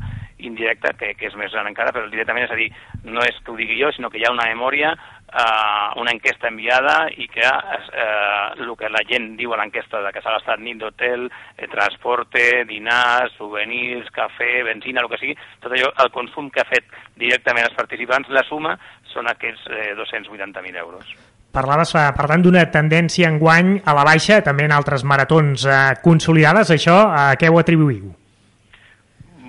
indirecte, 0.46 0.94
que, 0.98 1.14
que 1.18 1.30
és 1.30 1.38
més 1.38 1.52
gran 1.52 1.68
encara, 1.70 1.92
però 1.94 2.08
directament, 2.10 2.46
és 2.48 2.54
a 2.54 2.58
dir, 2.58 2.70
no 3.04 3.24
és 3.26 3.38
que 3.44 3.52
ho 3.52 3.58
digui 3.58 3.80
jo, 3.80 3.92
sinó 3.94 4.10
que 4.10 4.20
hi 4.20 4.26
ha 4.28 4.34
una 4.34 4.48
memòria 4.50 4.94
eh, 5.32 6.00
una 6.00 6.12
enquesta 6.12 6.48
enviada 6.48 7.08
i 7.16 7.28
que 7.28 7.46
eh, 7.46 8.60
el 8.60 8.74
que 8.78 8.90
la 8.90 9.02
gent 9.08 9.34
diu 9.38 9.54
a 9.54 9.60
l'enquesta 9.60 10.02
de 10.04 10.12
que 10.14 10.22
s'ha 10.22 10.36
gastat 10.38 10.62
nit 10.62 10.80
d'hotel, 10.80 11.28
eh, 11.56 11.68
transporte, 11.70 12.64
dinars, 12.68 13.34
souvenirs, 13.38 14.10
cafè, 14.14 14.64
benzina, 14.66 15.04
el 15.04 15.10
que 15.10 15.20
sigui, 15.20 15.36
tot 15.62 15.72
allò, 15.72 15.90
el 16.04 16.14
consum 16.14 16.50
que 16.50 16.62
ha 16.62 16.68
fet 16.68 16.86
directament 17.20 17.68
els 17.68 17.78
participants, 17.78 18.30
la 18.34 18.44
suma 18.48 18.76
són 19.12 19.30
aquests 19.30 19.68
eh, 19.70 19.90
280.000 19.98 20.80
euros. 20.82 21.14
Parlaves, 21.50 21.96
eh, 21.98 22.06
per 22.14 22.28
tant, 22.30 22.44
d'una 22.46 22.68
tendència 22.70 23.30
en 23.30 23.40
guany 23.42 23.74
a 23.84 23.94
la 23.96 24.06
baixa, 24.06 24.38
també 24.46 24.68
en 24.68 24.74
altres 24.74 25.04
maratons 25.04 25.66
eh, 25.66 25.82
consolidades. 26.04 26.70
Això 26.70 27.02
a 27.10 27.30
què 27.38 27.50
ho 27.50 27.58
atribuïu? 27.58 28.19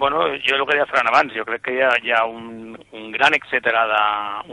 Bueno, 0.02 0.26
jo 0.42 0.56
el 0.56 0.66
que 0.66 0.74
deia 0.74 0.88
Fran 0.90 1.06
abans, 1.06 1.30
jo 1.38 1.44
crec 1.46 1.62
que 1.62 1.74
hi 1.76 1.82
ha, 1.86 1.92
hi 2.02 2.10
ha 2.10 2.24
un, 2.26 2.72
un 2.98 3.12
gran 3.14 3.36
etcètera, 3.38 3.84
de, 3.92 4.00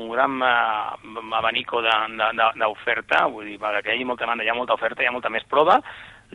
un 0.02 0.10
gran 0.12 0.34
uh, 0.44 1.22
abanico 1.38 1.80
d'oferta, 1.80 3.22
vull 3.32 3.48
dir, 3.48 3.56
perquè 3.62 3.94
hi 3.94 3.96
hagi 3.96 4.04
molta 4.10 4.26
demanda, 4.26 4.44
hi 4.44 4.52
ha 4.52 4.58
molta 4.58 4.76
oferta, 4.76 5.00
hi 5.00 5.08
ha 5.08 5.14
molta 5.14 5.32
més 5.32 5.48
prova, 5.48 5.78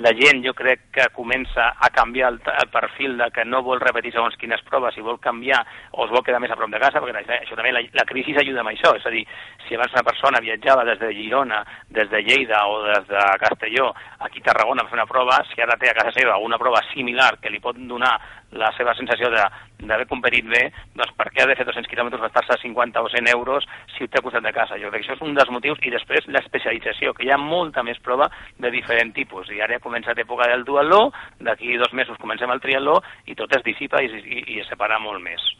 la 0.01 0.09
gent 0.17 0.41
jo 0.41 0.55
crec 0.57 0.87
que 0.89 1.05
comença 1.13 1.67
a 1.77 1.89
canviar 1.93 2.31
el, 2.33 2.39
el 2.41 2.69
perfil 2.73 3.17
de 3.17 3.27
que 3.29 3.45
no 3.45 3.61
vol 3.61 3.81
repetir 3.81 4.15
segons 4.15 4.33
quines 4.41 4.63
proves 4.65 4.97
i 4.97 5.05
vol 5.05 5.19
canviar 5.21 5.59
o 5.91 6.07
es 6.07 6.13
vol 6.13 6.23
quedar 6.25 6.39
més 6.41 6.49
a 6.49 6.57
prop 6.57 6.71
de 6.73 6.81
casa, 6.81 7.01
perquè 7.03 7.21
això 7.37 7.53
també 7.53 7.75
la, 7.75 7.83
la 7.93 8.05
crisi 8.09 8.33
ajuda 8.33 8.63
amb 8.63 8.73
això, 8.73 8.95
és 8.97 9.05
a 9.05 9.13
dir, 9.13 9.21
si 9.67 9.77
abans 9.77 9.93
una 9.93 10.05
persona 10.07 10.41
viatjava 10.41 10.87
des 10.89 10.97
de 10.97 11.11
Girona, 11.13 11.61
des 11.93 12.09
de 12.09 12.23
Lleida 12.25 12.65
o 12.65 12.81
des 12.87 13.05
de 13.11 13.27
Castelló 13.45 13.91
aquí 14.25 14.41
a 14.41 14.49
Tarragona 14.49 14.81
a 14.81 14.89
fer 14.89 14.97
una 14.97 15.05
prova, 15.05 15.37
si 15.51 15.61
ara 15.61 15.77
té 15.77 15.91
a 15.91 15.97
casa 15.99 16.15
seva 16.17 16.41
una 16.41 16.57
prova 16.57 16.81
similar 16.89 17.35
que 17.37 17.53
li 17.53 17.61
pot 17.61 17.77
donar 17.77 18.15
la 18.57 18.71
seva 18.77 18.93
sensació 18.97 19.29
d'haver 19.33 20.07
competit 20.09 20.47
bé, 20.49 20.63
doncs 20.97 21.13
per 21.17 21.29
què 21.31 21.43
ha 21.43 21.47
de 21.49 21.55
fer 21.57 21.65
200 21.67 21.89
quilòmetres, 21.91 22.21
gastar-se 22.21 22.59
50 22.61 23.01
o 23.01 23.09
100 23.11 23.31
euros 23.33 23.67
si 23.95 24.05
ho 24.05 24.09
té 24.09 24.19
al 24.19 24.25
costat 24.27 24.45
de 24.45 24.53
casa? 24.55 24.79
Jo 24.81 24.91
crec 24.91 25.03
que 25.03 25.11
això 25.11 25.17
és 25.17 25.25
un 25.25 25.35
dels 25.37 25.51
motius, 25.53 25.81
i 25.83 25.93
després 25.93 26.29
l'especialització, 26.29 27.13
que 27.17 27.27
hi 27.27 27.33
ha 27.33 27.41
molta 27.41 27.83
més 27.83 27.99
prova 28.05 28.29
de 28.59 28.71
diferent 28.73 29.13
tipus, 29.15 29.49
i 29.51 29.61
ara 29.61 29.77
ja 29.77 29.83
comença 29.83 30.15
l'època 30.17 30.49
del 30.51 30.65
duatló, 30.67 31.07
d'aquí 31.41 31.77
dos 31.81 31.93
mesos 31.93 32.21
comencem 32.21 32.51
el 32.53 32.61
triatló, 32.63 32.99
i 33.25 33.35
tot 33.35 33.57
es 33.57 33.65
dissipa 33.65 34.03
i, 34.03 34.11
i, 34.23 34.43
i 34.55 34.61
es 34.63 34.69
separa 34.71 35.01
molt 35.01 35.23
més. 35.23 35.53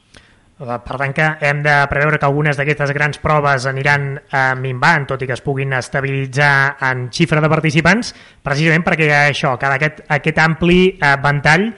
Per 0.64 0.98
tant 1.00 1.14
que 1.18 1.26
hem 1.44 1.64
de 1.66 1.74
preveure 1.90 2.20
que 2.22 2.28
algunes 2.28 2.58
d'aquestes 2.60 2.92
grans 2.94 3.18
proves 3.20 3.66
aniran 3.68 4.12
eh, 4.22 4.54
minvant, 4.56 5.08
tot 5.10 5.24
i 5.26 5.28
que 5.28 5.34
es 5.34 5.42
puguin 5.42 5.74
estabilitzar 5.74 6.78
en 6.92 7.08
xifra 7.12 7.42
de 7.42 7.50
participants, 7.50 8.14
precisament 8.46 8.86
perquè 8.86 9.10
això, 9.18 9.56
cada 9.60 9.80
aquest, 9.80 10.04
aquest 10.14 10.44
ampli 10.44 10.84
eh, 10.94 11.16
ventall 11.24 11.72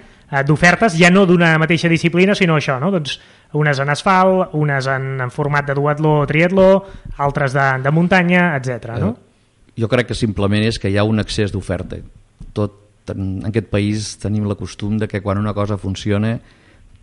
d'ofertes, 0.44 0.98
ja 1.00 1.12
no 1.14 1.26
d'una 1.30 1.54
mateixa 1.62 1.90
disciplina, 1.92 2.36
sinó 2.36 2.58
això, 2.60 2.80
no? 2.82 2.92
doncs 2.92 3.20
unes 3.56 3.80
en 3.80 3.92
asfalt, 3.94 4.56
unes 4.58 4.90
en, 4.92 5.14
en 5.24 5.32
format 5.32 5.68
de 5.70 5.76
duatló 5.78 6.18
o 6.24 6.28
triatló, 6.28 6.70
altres 7.24 7.56
de, 7.56 7.68
de 7.84 7.94
muntanya, 7.96 8.50
etc. 8.58 8.98
no? 9.00 9.14
Eh, 9.14 9.82
jo 9.84 9.92
crec 9.92 10.12
que 10.12 10.18
simplement 10.18 10.66
és 10.66 10.80
que 10.80 10.92
hi 10.92 10.98
ha 10.98 11.08
un 11.08 11.22
excés 11.24 11.54
d'oferta. 11.54 12.02
Tot 12.56 13.14
en 13.14 13.46
aquest 13.48 13.70
país 13.72 14.14
tenim 14.20 14.48
la 14.50 14.58
costum 14.60 14.98
de 15.00 15.08
que 15.08 15.22
quan 15.22 15.38
una 15.38 15.54
cosa 15.54 15.78
funciona 15.78 16.40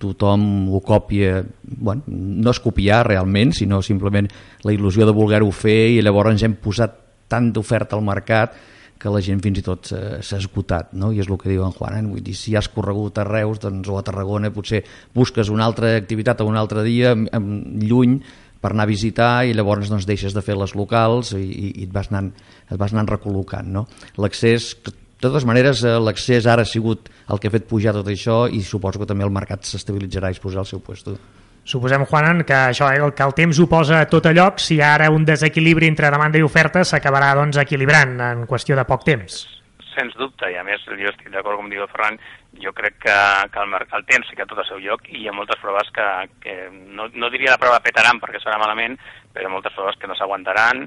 tothom 0.03 0.69
ho 0.75 0.81
copia, 0.83 1.45
bueno, 1.63 2.03
no 2.09 2.51
és 2.51 2.59
copiar 2.59 3.05
realment, 3.07 3.53
sinó 3.55 3.79
simplement 3.87 4.27
la 4.67 4.75
il·lusió 4.75 5.07
de 5.07 5.15
voler-ho 5.15 5.51
fer 5.55 5.93
i 5.95 6.01
llavors 6.03 6.33
ens 6.35 6.43
hem 6.43 6.57
posat 6.59 6.97
tant 7.31 7.53
d'oferta 7.55 7.95
al 7.97 8.03
mercat 8.03 8.57
que 9.03 9.11
la 9.11 9.23
gent 9.25 9.41
fins 9.43 9.59
i 9.59 9.65
tot 9.67 9.91
s'ha 9.91 10.39
esgotat, 10.39 10.93
no? 10.95 11.11
i 11.11 11.19
és 11.23 11.31
el 11.31 11.41
que 11.41 11.51
diu 11.51 11.65
en 11.67 11.75
Juan, 11.75 11.99
eh? 11.99 12.05
vull 12.07 12.23
dir, 12.23 12.37
si 12.39 12.55
has 12.59 12.71
corregut 12.71 13.19
a 13.19 13.27
Reus 13.27 13.59
doncs, 13.63 13.91
o 13.91 13.99
a 13.99 14.05
Tarragona 14.07 14.53
potser 14.55 14.85
busques 15.15 15.51
una 15.51 15.67
altra 15.67 15.97
activitat 15.99 16.41
o 16.41 16.47
un 16.47 16.61
altre 16.61 16.87
dia 16.87 17.17
lluny 17.17 18.21
per 18.63 18.71
anar 18.71 18.87
a 18.87 18.93
visitar 18.93 19.33
i 19.43 19.57
llavors 19.59 19.91
doncs, 19.91 20.07
deixes 20.07 20.37
de 20.37 20.45
fer 20.47 20.55
les 20.55 20.77
locals 20.79 21.35
i, 21.35 21.43
i, 21.43 21.69
i 21.83 21.87
et, 21.89 21.93
vas 21.93 22.13
anant, 22.13 22.31
et 22.71 22.79
vas 22.79 22.95
anant 22.95 23.11
recol·locant. 23.11 23.67
No? 23.75 23.89
L'accés, 24.23 24.71
de 24.87 24.95
totes 25.23 25.47
maneres, 25.49 25.83
eh, 25.83 25.99
l'accés 25.99 26.47
ara 26.47 26.63
ha 26.63 26.69
sigut 26.69 27.11
el 27.27 27.43
que 27.43 27.51
ha 27.51 27.57
fet 27.59 27.67
pujar 27.71 27.97
tot 27.99 28.09
això 28.11 28.45
i 28.47 28.63
suposo 28.63 29.03
que 29.03 29.11
també 29.11 29.27
el 29.27 29.35
mercat 29.35 29.67
s'estabilitzarà 29.67 30.31
i 30.31 30.39
es 30.39 30.43
posarà 30.43 30.63
al 30.63 30.71
seu 30.71 30.83
lloc. 30.87 31.42
Suposem, 31.65 32.03
Juanan, 32.11 32.43
que 32.43 32.57
això 32.73 32.89
eh, 32.91 33.01
que 33.15 33.23
el 33.23 33.35
temps 33.39 33.59
ho 33.63 33.69
posa 33.71 34.03
tot 34.11 34.27
a 34.27 34.33
lloc, 34.35 34.59
si 34.59 34.81
ara 34.83 35.11
un 35.15 35.25
desequilibri 35.25 35.87
entre 35.87 36.11
demanda 36.11 36.41
i 36.41 36.43
oferta 36.43 36.83
s'acabarà 36.83 37.33
doncs, 37.39 37.61
equilibrant 37.63 38.17
en 38.19 38.47
qüestió 38.51 38.75
de 38.75 38.85
poc 38.89 39.05
temps. 39.07 39.45
Sens 39.93 40.17
dubte, 40.19 40.49
i 40.51 40.57
a 40.59 40.65
més 40.67 40.83
jo 40.83 41.11
estic 41.11 41.31
d'acord 41.31 41.61
com 41.61 41.71
diu 41.71 41.85
el 41.85 41.91
Ferran, 41.93 42.19
jo 42.59 42.73
crec 42.75 42.99
que, 43.05 43.17
que 43.53 43.63
el, 43.63 43.77
el 43.79 44.05
temps 44.09 44.31
fica 44.33 44.47
tot 44.49 44.59
al 44.59 44.67
seu 44.67 44.81
lloc 44.83 45.07
i 45.13 45.23
hi 45.23 45.29
ha 45.29 45.37
moltes 45.37 45.61
proves 45.63 45.89
que, 45.95 46.09
que 46.43 46.57
no, 46.73 47.07
no 47.15 47.31
diria 47.31 47.55
la 47.55 47.63
prova 47.63 47.83
petaran 47.85 48.19
perquè 48.19 48.43
serà 48.43 48.59
malament, 48.59 48.99
però 49.33 49.53
moltes 49.53 49.77
proves 49.77 50.01
que 50.01 50.11
no 50.11 50.19
s'aguantaran, 50.19 50.83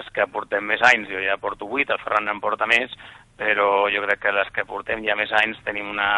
els 0.00 0.12
que 0.12 0.28
portem 0.32 0.66
més 0.68 0.82
anys, 0.84 1.08
jo 1.08 1.22
ja 1.24 1.40
porto 1.40 1.64
8, 1.64 1.96
el 1.96 2.04
Ferran 2.04 2.28
en 2.28 2.44
porta 2.44 2.68
més, 2.68 2.92
però 3.40 3.88
jo 3.88 4.02
crec 4.04 4.20
que 4.20 4.32
les 4.36 4.50
que 4.52 4.66
portem 4.68 5.00
ja 5.06 5.14
més 5.16 5.30
anys 5.38 5.56
tenim 5.64 5.86
una, 5.88 6.10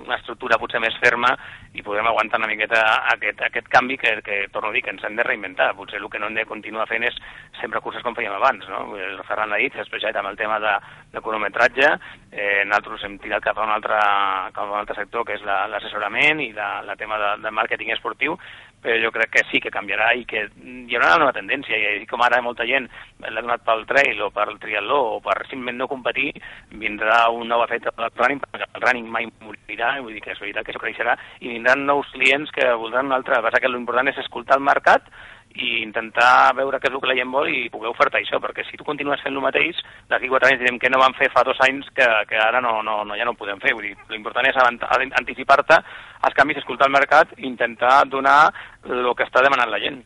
una 0.00 0.16
estructura 0.18 0.58
potser 0.58 0.80
més 0.82 0.96
ferma 0.98 1.30
i 1.78 1.84
podem 1.86 2.08
aguantar 2.10 2.40
una 2.40 2.48
miqueta 2.50 2.80
aquest, 3.12 3.44
aquest 3.46 3.68
canvi 3.70 3.94
que, 4.00 4.16
que, 4.26 4.38
torno 4.50 4.72
a 4.72 4.74
dir, 4.74 4.82
que 4.82 4.90
ens 4.90 5.04
hem 5.06 5.14
de 5.14 5.22
reinventar. 5.22 5.68
Potser 5.78 6.00
el 6.00 6.08
que 6.10 6.18
no 6.18 6.26
hem 6.26 6.34
de 6.34 6.46
continuar 6.48 6.88
fent 6.90 7.06
és 7.06 7.14
sempre 7.60 7.82
curses 7.84 8.02
com 8.02 8.16
fèiem 8.18 8.34
abans, 8.34 8.66
no? 8.72 8.82
El 8.98 9.22
Ferran 9.28 9.52
l'ha 9.52 9.60
dit, 9.62 9.78
ja 9.78 10.18
amb 10.18 10.32
el 10.32 10.40
tema 10.40 10.58
de, 10.64 10.74
de 11.14 11.22
cronometratge, 11.22 11.92
eh, 12.32 12.64
nosaltres 12.66 13.06
hem 13.06 13.18
tirat 13.22 13.46
cap 13.46 13.60
a 13.60 13.68
un 13.68 13.74
altre, 13.76 14.00
cap 14.56 14.64
a 14.64 14.70
un 14.72 14.80
altre 14.80 14.98
sector 14.98 15.26
que 15.28 15.38
és 15.38 15.46
l'assessorament 15.46 16.42
la, 16.42 16.48
i 16.48 16.52
la, 16.56 16.70
la 16.88 16.98
tema 16.98 17.20
de, 17.22 17.34
de 17.46 17.54
màrqueting 17.54 17.94
esportiu, 17.94 18.34
però 18.86 19.00
jo 19.02 19.10
crec 19.10 19.32
que 19.34 19.42
sí 19.50 19.58
que 19.58 19.72
canviarà 19.74 20.12
i 20.14 20.22
que 20.30 20.44
hi 20.46 20.94
haurà 20.94 21.16
una 21.16 21.24
nova 21.24 21.34
tendència, 21.34 21.74
i 21.98 22.06
com 22.06 22.22
ara 22.22 22.38
molta 22.44 22.66
gent 22.68 22.86
l'ha 23.18 23.42
donat 23.42 23.64
pel 23.66 23.82
trail 23.90 24.20
o 24.22 24.30
pel 24.30 24.60
triatló 24.62 24.98
o 25.16 25.20
per 25.24 25.40
simplement 25.48 25.82
no 25.82 25.88
competir, 25.90 26.30
vindrà 26.70 27.24
un 27.34 27.50
nou 27.50 27.64
efecte 27.64 27.90
del 27.96 28.12
running, 28.14 28.42
perquè 28.44 28.68
el 28.70 28.84
running 28.84 29.08
mai 29.10 29.26
morirà, 29.42 29.96
vull 30.04 30.14
dir 30.14 30.22
que 30.22 30.36
és 30.36 30.42
veritat 30.42 30.68
que 30.68 30.74
això 30.74 30.84
creixerà, 30.84 31.16
i 31.42 31.50
vindran 31.50 31.82
nous 31.88 32.12
clients 32.14 32.54
que 32.54 32.68
voldran 32.78 33.10
un 33.10 33.16
altre. 33.18 33.42
Passa 33.42 33.62
que 33.62 33.72
l'important 33.72 34.12
és 34.12 34.22
escoltar 34.22 34.60
el 34.60 34.68
mercat 34.68 35.10
i 35.56 35.82
intentar 35.82 36.54
veure 36.56 36.80
què 36.80 36.90
és 36.90 36.94
el 36.94 37.02
que 37.02 37.10
la 37.10 37.16
gent 37.18 37.30
vol 37.32 37.48
i 37.50 37.68
poder 37.72 37.90
ofertar 37.90 38.20
això, 38.20 38.40
perquè 38.42 38.64
si 38.68 38.76
tu 38.76 38.84
continues 38.84 39.22
fent 39.24 39.36
el 39.36 39.44
mateix, 39.44 39.78
d'aquí 40.10 40.28
quatre 40.32 40.50
anys 40.50 40.62
direm 40.62 40.80
que 40.82 40.90
no 40.92 41.00
vam 41.02 41.16
fer 41.18 41.30
fa 41.32 41.44
dos 41.46 41.60
anys 41.68 41.88
que, 41.96 42.08
que 42.30 42.40
ara 42.40 42.60
no, 42.64 42.80
no, 42.86 43.02
no, 43.04 43.16
ja 43.16 43.24
no 43.24 43.36
ho 43.36 43.40
podem 43.40 43.62
fer. 43.62 43.74
Vull 43.76 43.88
dir, 43.88 43.94
l'important 44.12 44.48
és 44.48 44.58
anticipar-te 44.60 45.80
als 46.26 46.36
canvis, 46.36 46.60
escoltar 46.62 46.90
el 46.90 46.96
mercat 46.98 47.32
i 47.38 47.46
intentar 47.48 48.04
donar 48.10 48.52
el 48.84 49.14
que 49.16 49.26
està 49.28 49.44
demanant 49.44 49.72
la 49.72 49.82
gent. 49.82 50.04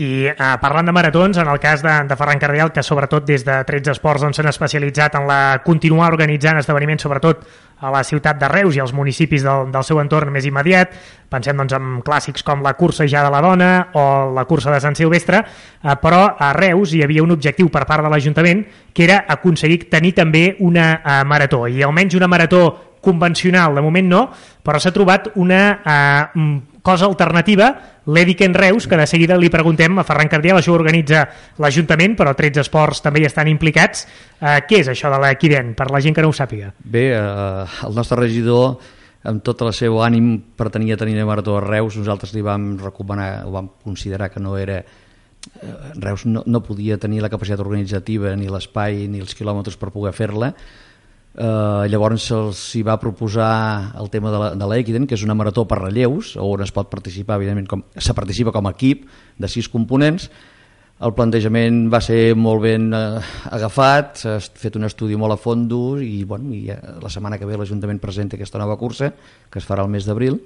I 0.00 0.30
eh, 0.30 0.34
parlant 0.62 0.88
de 0.88 0.92
maratons, 0.96 1.36
en 1.36 1.48
el 1.52 1.58
cas 1.60 1.82
de, 1.84 1.92
de 2.08 2.16
Ferran 2.16 2.38
Cardial, 2.40 2.70
que 2.72 2.82
sobretot 2.82 3.26
des 3.28 3.42
de 3.44 3.58
13 3.68 3.92
Esports 3.92 4.22
doncs, 4.24 4.38
s'han 4.38 4.46
doncs, 4.48 4.56
especialitzat 4.56 5.18
en 5.18 5.26
la 5.28 5.60
continuar 5.60 6.08
organitzant 6.08 6.56
esdeveniments, 6.56 7.04
sobretot 7.04 7.42
a 7.84 7.90
la 7.92 8.00
ciutat 8.04 8.38
de 8.40 8.48
Reus 8.48 8.78
i 8.78 8.80
als 8.80 8.94
municipis 8.96 9.44
del, 9.44 9.68
del 9.72 9.84
seu 9.84 10.00
entorn 10.00 10.32
més 10.32 10.48
immediat. 10.48 10.96
Pensem 11.28 11.60
doncs, 11.60 11.76
en 11.76 12.00
clàssics 12.06 12.46
com 12.46 12.64
la 12.64 12.72
cursa 12.80 13.04
ja 13.04 13.26
de 13.26 13.34
la 13.34 13.42
dona 13.44 13.70
o 13.92 14.06
la 14.32 14.46
cursa 14.48 14.72
de 14.72 14.80
Sant 14.80 14.96
Silvestre, 14.96 15.44
eh, 15.44 15.98
però 16.00 16.22
a 16.32 16.54
Reus 16.56 16.96
hi 16.96 17.04
havia 17.04 17.26
un 17.26 17.36
objectiu 17.36 17.68
per 17.68 17.84
part 17.84 18.06
de 18.06 18.14
l'Ajuntament 18.14 18.64
que 18.96 19.04
era 19.04 19.26
aconseguir 19.28 19.82
tenir 19.92 20.14
també 20.16 20.54
una 20.64 20.94
eh, 20.96 21.20
marató, 21.28 21.66
i 21.68 21.84
almenys 21.84 22.16
una 22.16 22.30
marató 22.30 22.64
convencional, 23.04 23.76
de 23.76 23.84
moment 23.84 24.08
no, 24.08 24.26
però 24.64 24.80
s'ha 24.80 24.96
trobat 24.96 25.34
una 25.40 25.62
eh, 25.84 26.48
cosa 26.82 27.06
alternativa, 27.06 27.70
l'Ediken 28.06 28.54
Reus, 28.54 28.86
que 28.88 28.96
de 28.96 29.06
seguida 29.06 29.36
li 29.38 29.50
preguntem 29.52 29.98
a 29.98 30.04
Ferran 30.06 30.30
Cardial, 30.32 30.60
això 30.60 30.72
ho 30.74 30.78
organitza 30.78 31.26
l'Ajuntament, 31.60 32.16
però 32.18 32.32
13 32.36 32.64
esports 32.64 33.02
també 33.04 33.22
hi 33.22 33.28
estan 33.28 33.50
implicats. 33.52 34.06
Eh, 34.40 34.60
què 34.68 34.80
és 34.80 34.88
això 34.92 35.12
de 35.12 35.20
l'Equiden, 35.20 35.74
per 35.78 35.90
la 35.92 36.00
gent 36.00 36.16
que 36.16 36.24
no 36.24 36.32
ho 36.32 36.36
sàpiga? 36.36 36.72
Bé, 36.80 37.10
eh, 37.16 37.84
el 37.86 37.94
nostre 37.96 38.20
regidor 38.22 38.80
amb 39.28 39.44
tot 39.44 39.60
el 39.66 39.74
seu 39.76 40.00
ànim 40.00 40.32
pretenia 40.56 40.96
tenir 40.96 41.18
una 41.18 41.28
marató 41.28 41.58
a 41.58 41.64
Reus, 41.64 41.98
nosaltres 42.00 42.32
li 42.32 42.42
vam 42.44 42.72
recomanar, 42.80 43.44
o 43.46 43.52
vam 43.52 43.68
considerar 43.84 44.30
que 44.32 44.40
no 44.40 44.56
era 44.56 44.80
eh, 44.80 45.74
Reus 46.00 46.24
no, 46.26 46.42
no 46.46 46.62
podia 46.64 46.96
tenir 46.98 47.20
la 47.20 47.28
capacitat 47.28 47.60
organitzativa 47.60 48.32
ni 48.36 48.48
l'espai 48.48 49.06
ni 49.08 49.20
els 49.20 49.36
quilòmetres 49.36 49.76
per 49.76 49.92
poder 49.92 50.14
fer-la 50.16 50.54
Eh, 51.30 51.86
llavors 51.86 52.24
se'ls 52.26 52.60
va 52.82 52.96
proposar 52.98 53.94
el 54.00 54.10
tema 54.10 54.32
de 54.58 54.66
l'Equiden, 54.66 55.06
que 55.06 55.14
és 55.14 55.22
una 55.22 55.36
marató 55.38 55.62
per 55.68 55.78
relleus, 55.78 56.34
on 56.40 56.64
es 56.64 56.72
pot 56.74 56.90
participar, 56.90 57.38
evidentment, 57.38 57.68
com, 57.70 57.84
se 57.96 58.14
participa 58.14 58.50
com 58.52 58.66
a 58.66 58.72
equip 58.74 59.06
de 59.38 59.48
sis 59.48 59.68
components. 59.70 60.26
El 61.00 61.14
plantejament 61.16 61.86
va 61.88 62.02
ser 62.04 62.34
molt 62.36 62.60
ben 62.66 62.90
eh, 62.92 63.20
agafat, 63.56 64.18
s'ha 64.20 64.34
fet 64.40 64.74
un 64.76 64.84
estudi 64.84 65.16
molt 65.16 65.32
a 65.32 65.38
fondo 65.40 65.94
i, 66.02 66.24
bueno, 66.28 66.50
i 66.52 66.66
eh, 66.74 66.80
la 67.00 67.08
setmana 67.08 67.38
que 67.40 67.48
ve 67.48 67.56
l'Ajuntament 67.56 68.02
presenta 68.02 68.36
aquesta 68.36 68.60
nova 68.60 68.76
cursa, 68.76 69.12
que 69.48 69.62
es 69.62 69.68
farà 69.68 69.86
el 69.86 69.94
mes 69.94 70.04
d'abril. 70.04 70.36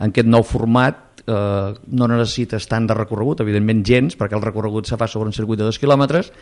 En 0.00 0.10
aquest 0.10 0.26
nou 0.26 0.42
format 0.42 1.20
eh, 1.26 1.76
no 1.92 2.08
necessites 2.10 2.66
tant 2.66 2.88
de 2.88 2.96
recorregut, 2.96 3.44
evidentment 3.44 3.84
gens, 3.86 4.16
perquè 4.18 4.34
el 4.40 4.42
recorregut 4.42 4.88
se 4.88 4.98
fa 4.98 5.06
sobre 5.06 5.28
un 5.28 5.36
circuit 5.36 5.60
de 5.60 5.68
dos 5.68 5.78
quilòmetres, 5.78 6.32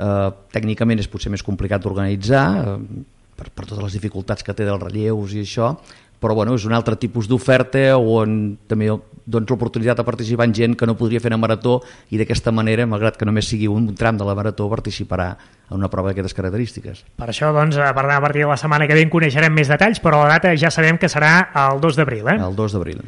eh, 0.00 0.30
tècnicament 0.56 1.04
és 1.04 1.12
potser 1.12 1.30
més 1.30 1.44
complicat 1.46 1.84
d'organitzar, 1.84 2.46
eh, 2.64 3.04
per, 3.36 3.50
per 3.50 3.66
totes 3.68 3.84
les 3.84 3.98
dificultats 3.98 4.44
que 4.44 4.54
té 4.56 4.66
dels 4.66 4.82
relleus 4.82 5.36
i 5.36 5.44
això, 5.44 5.74
però 6.20 6.34
bueno, 6.34 6.54
és 6.56 6.64
un 6.64 6.72
altre 6.72 6.96
tipus 6.96 7.28
d'oferta 7.28 7.92
on 7.98 8.56
també 8.68 8.88
dones 9.26 9.50
l'oportunitat 9.50 9.98
de 9.98 10.04
participar 10.06 10.46
en 10.46 10.54
gent 10.54 10.76
que 10.78 10.86
no 10.86 10.96
podria 10.96 11.20
fer 11.20 11.32
una 11.32 11.40
marató 11.42 11.80
i 12.14 12.20
d'aquesta 12.20 12.52
manera, 12.54 12.86
malgrat 12.86 13.18
que 13.18 13.26
només 13.26 13.48
sigui 13.50 13.68
un 13.68 13.90
tram 13.98 14.16
de 14.16 14.24
la 14.24 14.36
marató, 14.38 14.68
participarà 14.70 15.32
en 15.66 15.76
una 15.80 15.90
prova 15.90 16.12
d'aquestes 16.12 16.36
característiques. 16.38 17.02
Per 17.18 17.28
això, 17.28 17.50
doncs, 17.52 17.76
a 17.76 17.92
partir 17.94 18.44
de 18.44 18.50
la 18.52 18.56
setmana 18.56 18.86
que 18.86 18.94
ve 18.94 19.02
en 19.02 19.10
coneixerem 19.10 19.52
més 19.52 19.68
detalls, 19.68 20.00
però 20.00 20.22
la 20.22 20.38
data 20.38 20.54
ja 20.56 20.70
sabem 20.70 20.98
que 20.98 21.10
serà 21.10 21.50
el 21.66 21.82
2 21.82 21.98
d'abril. 21.98 22.30
Eh? 22.30 22.38
El 22.38 22.54
2 22.56 22.78
d'abril. 22.78 23.02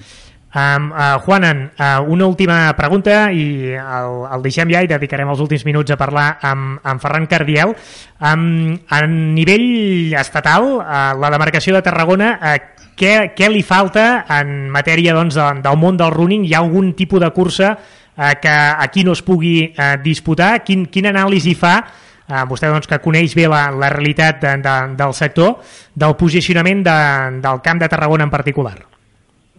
Um, 0.49 0.93
uh, 0.93 1.21
Juanan, 1.21 1.73
uh, 1.77 2.01
una 2.09 2.25
última 2.25 2.73
pregunta 2.73 3.29
i 3.37 3.75
el, 3.77 4.15
el 4.33 4.45
deixem 4.47 4.71
ja 4.73 4.81
i 4.81 4.89
dedicarem 4.89 5.29
els 5.29 5.43
últims 5.45 5.67
minuts 5.69 5.93
a 5.93 5.99
parlar 6.01 6.39
amb, 6.41 6.79
amb 6.89 7.03
Ferran 7.03 7.29
Cardiel. 7.29 7.75
Um, 8.17 8.79
a 8.89 9.03
nivell 9.05 10.15
estatal, 10.17 10.71
uh, 10.81 11.13
la 11.21 11.33
demarcació 11.37 11.77
de 11.77 11.85
Tarragona, 11.85 12.33
uh, 12.41 12.57
què, 12.97 13.13
què 13.37 13.53
li 13.53 13.61
falta 13.61 14.25
en 14.41 14.73
matèria 14.73 15.13
doncs, 15.13 15.37
de, 15.37 15.53
del 15.69 15.79
món 15.79 16.01
del 16.01 16.17
running? 16.17 16.49
Hi 16.49 16.57
ha 16.57 16.65
algun 16.65 16.95
tipus 16.97 17.21
de 17.21 17.29
cursa 17.37 17.75
uh, 17.77 18.33
que 18.41 18.59
aquí 18.89 19.05
no 19.05 19.13
es 19.13 19.23
pugui 19.23 19.57
uh, 19.69 19.97
disputar? 20.01 20.63
Quin, 20.65 20.89
quin 20.89 21.13
anàlisi 21.13 21.53
fa 21.61 21.77
uh, 21.85 22.45
vostè 22.49 22.73
doncs, 22.73 22.89
que 22.89 23.05
coneix 23.05 23.37
bé 23.37 23.53
la, 23.53 23.67
la 23.69 23.93
realitat 23.93 24.41
de, 24.47 24.59
de, 24.65 24.79
del 24.97 25.13
sector, 25.13 25.59
del 25.93 26.17
posicionament 26.17 26.87
de, 26.89 27.01
del 27.45 27.61
camp 27.61 27.85
de 27.85 27.93
Tarragona 27.93 28.25
en 28.25 28.33
particular? 28.33 28.79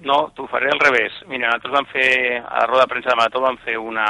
No, 0.02 0.30
t'ho 0.36 0.46
faré 0.48 0.70
al 0.72 0.80
revés. 0.80 1.16
Mira, 1.28 1.50
nosaltres 1.50 1.74
vam 1.74 1.88
fer, 1.92 2.10
a 2.40 2.62
la 2.62 2.68
roda 2.70 2.86
de 2.86 2.92
premsa 2.94 3.12
de 3.12 3.18
Marató 3.20 3.42
vam 3.44 3.58
fer 3.66 3.76
una, 3.78 4.06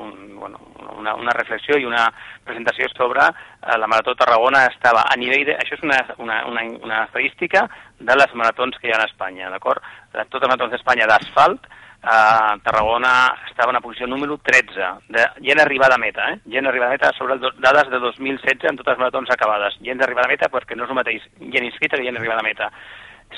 un, 0.00 0.14
bueno, 0.38 0.60
una, 0.96 1.14
una 1.14 1.34
reflexió 1.36 1.76
i 1.76 1.84
una 1.84 2.06
presentació 2.44 2.88
sobre 2.94 3.26
eh, 3.26 3.76
la 3.78 3.90
Marató 3.90 4.14
Tarragona 4.16 4.64
estava 4.70 5.04
a 5.10 5.18
nivell 5.20 5.44
de... 5.50 5.58
Això 5.60 5.76
és 5.76 5.84
una, 5.84 6.00
una, 6.18 6.40
una, 6.48 6.64
una 6.80 7.02
estadística 7.04 7.66
de 8.00 8.16
les 8.16 8.34
maratons 8.38 8.78
que 8.80 8.88
hi 8.88 8.94
ha 8.94 9.02
a 9.02 9.10
Espanya, 9.10 9.50
d'acord? 9.52 9.84
De 10.14 10.24
totes 10.24 10.46
les 10.46 10.54
maratons 10.54 10.72
d'Espanya 10.76 11.10
d'asfalt, 11.10 11.68
eh, 11.68 12.54
Tarragona 12.64 13.12
estava 13.50 13.74
en 13.74 13.80
la 13.80 13.84
posició 13.84 14.08
número 14.08 14.38
13, 14.38 14.88
de 15.12 15.28
gent 15.42 15.60
arribada 15.60 16.00
a 16.00 16.02
meta, 16.02 16.30
eh? 16.32 16.40
gent 16.56 16.66
arribada 16.66 16.94
a 16.94 16.96
meta 16.96 17.12
sobre 17.18 17.36
el, 17.36 17.44
dades 17.60 17.92
de 17.92 18.00
2016 18.00 18.70
en 18.70 18.80
totes 18.80 18.96
les 18.96 19.04
maratons 19.04 19.36
acabades. 19.36 19.76
Gent 19.84 20.02
arribada 20.02 20.30
a 20.30 20.34
meta 20.34 20.48
perquè 20.48 20.78
no 20.78 20.88
és 20.88 20.96
el 20.96 21.00
mateix 21.02 21.28
gent 21.38 21.68
inscrita 21.68 22.00
que 22.00 22.08
gent 22.08 22.16
arribada 22.16 22.40
a 22.40 22.48
meta. 22.48 22.72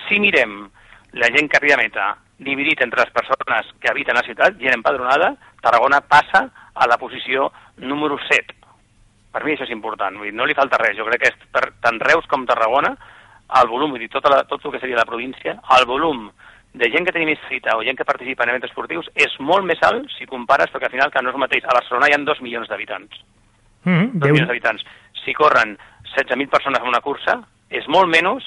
Si 0.06 0.22
mirem 0.22 0.64
la 1.14 1.30
gent 1.30 1.48
que 1.48 1.58
arriba 1.58 1.78
a 1.78 1.82
meta, 1.82 2.06
dividit 2.38 2.82
entre 2.82 3.04
les 3.04 3.12
persones 3.14 3.70
que 3.80 3.90
habiten 3.90 4.16
la 4.18 4.26
ciutat, 4.26 4.58
gent 4.58 4.74
empadronada, 4.74 5.34
Tarragona 5.62 6.00
passa 6.02 6.48
a 6.74 6.86
la 6.90 6.98
posició 6.98 7.52
número 7.78 8.18
7. 8.28 8.54
Per 9.34 9.42
mi 9.44 9.54
això 9.54 9.66
és 9.66 9.74
important, 9.74 10.18
vull 10.18 10.30
dir, 10.30 10.34
no 10.36 10.46
li 10.46 10.56
falta 10.58 10.78
res. 10.78 10.96
Jo 10.98 11.06
crec 11.06 11.22
que 11.22 11.30
és 11.32 11.46
per 11.54 11.68
tant 11.82 12.00
Reus 12.02 12.26
com 12.30 12.46
Tarragona, 12.46 12.94
el 13.60 13.70
volum, 13.70 13.94
vull 13.94 14.02
dir, 14.02 14.10
tot, 14.10 14.26
la, 14.30 14.42
tot 14.50 14.64
el 14.64 14.74
que 14.74 14.82
seria 14.82 14.98
la 14.98 15.06
província, 15.08 15.56
el 15.78 15.86
volum 15.86 16.26
de 16.74 16.90
gent 16.90 17.06
que 17.06 17.14
tenim 17.14 17.30
inscrita 17.30 17.76
o 17.78 17.84
gent 17.86 17.98
que 17.98 18.06
participa 18.06 18.42
en 18.42 18.50
events 18.50 18.66
esportius 18.66 19.06
és 19.14 19.34
molt 19.38 19.66
més 19.66 19.78
alt 19.86 20.10
si 20.16 20.26
compares, 20.26 20.72
perquè 20.74 20.90
al 20.90 20.94
final 20.96 21.14
que 21.14 21.22
no 21.22 21.30
és 21.30 21.38
mateix. 21.38 21.66
A 21.66 21.78
Barcelona 21.78 22.10
hi 22.10 22.16
ha 22.16 22.22
2 22.26 22.42
milions 22.42 22.68
d'habitants. 22.68 23.22
Mm 23.84 23.94
-hmm, 23.94 24.10
2 24.18 24.32
milions 24.32 24.48
d'habitants. 24.48 24.82
Si 25.24 25.32
corren 25.34 25.78
16.000 26.16 26.50
persones 26.50 26.82
en 26.82 26.88
una 26.88 27.00
cursa, 27.00 27.40
és 27.70 27.86
molt 27.86 28.10
menys 28.10 28.44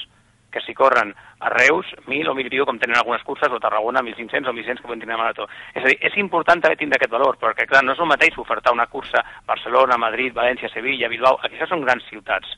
que 0.50 0.60
si 0.60 0.74
corren 0.74 1.14
a 1.40 1.48
Reus 1.50 1.86
1.000 2.06 2.28
o 2.28 2.34
1.000 2.34 2.46
i 2.46 2.50
pico, 2.50 2.66
com 2.66 2.78
tenen 2.80 2.96
algunes 2.96 3.22
curses, 3.22 3.50
o 3.52 3.56
a 3.56 3.60
Tarragona 3.60 4.02
1.500 4.02 4.48
o 4.48 4.54
1.100 4.54 4.80
que 4.80 4.88
poden 4.88 5.00
tenir 5.00 5.14
a 5.14 5.20
Marató. 5.20 5.48
És 5.74 5.84
a 5.84 5.88
dir, 5.88 5.98
és 6.00 6.16
important 6.16 6.62
també 6.62 6.78
tindre 6.80 6.96
aquest 6.96 7.12
valor, 7.12 7.36
perquè 7.40 7.66
clar, 7.68 7.84
no 7.84 7.92
és 7.92 8.00
el 8.00 8.08
mateix 8.08 8.38
ofertar 8.38 8.72
una 8.72 8.88
cursa 8.88 9.20
a 9.20 9.42
Barcelona, 9.46 10.00
Madrid, 10.00 10.32
València, 10.34 10.72
Sevilla, 10.72 11.10
Bilbao, 11.12 11.38
aquí 11.42 11.58
això 11.58 11.68
són 11.68 11.84
grans 11.84 12.06
ciutats, 12.08 12.56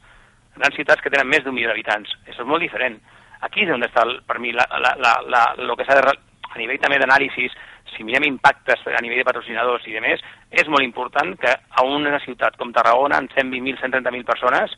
grans 0.57 0.77
ciutats 0.79 1.03
que 1.03 1.11
tenen 1.11 1.29
més 1.29 1.43
d'un 1.45 1.55
milió 1.55 1.73
d'habitants, 1.73 2.15
això 2.27 2.45
és 2.45 2.49
molt 2.49 2.63
diferent. 2.63 3.01
Aquí 3.41 3.65
és 3.65 3.73
on 3.75 3.83
està, 3.83 4.05
el, 4.07 4.21
per 4.29 4.39
mi, 4.39 4.53
la, 4.53 4.69
la, 4.79 4.95
la, 5.01 5.17
la, 5.27 5.45
el 5.59 5.75
que 5.77 5.89
s'ha 5.89 5.99
de... 5.99 6.15
a 6.51 6.59
nivell 6.59 6.81
també 6.83 6.99
d'anàlisis, 6.99 7.55
si 7.91 8.05
mirem 8.07 8.25
impactes 8.27 8.83
a 8.87 9.03
nivell 9.03 9.21
de 9.21 9.27
patrocinadors 9.27 9.87
i 9.89 9.95
de 9.97 10.01
més, 10.05 10.23
és 10.51 10.69
molt 10.69 10.85
important 10.85 11.35
que 11.41 11.51
a 11.51 11.85
una 11.87 12.21
ciutat 12.23 12.57
com 12.59 12.73
Tarragona, 12.73 13.19
amb 13.19 13.31
120.000, 13.35 13.81
130.000 13.83 14.27
persones, 14.27 14.75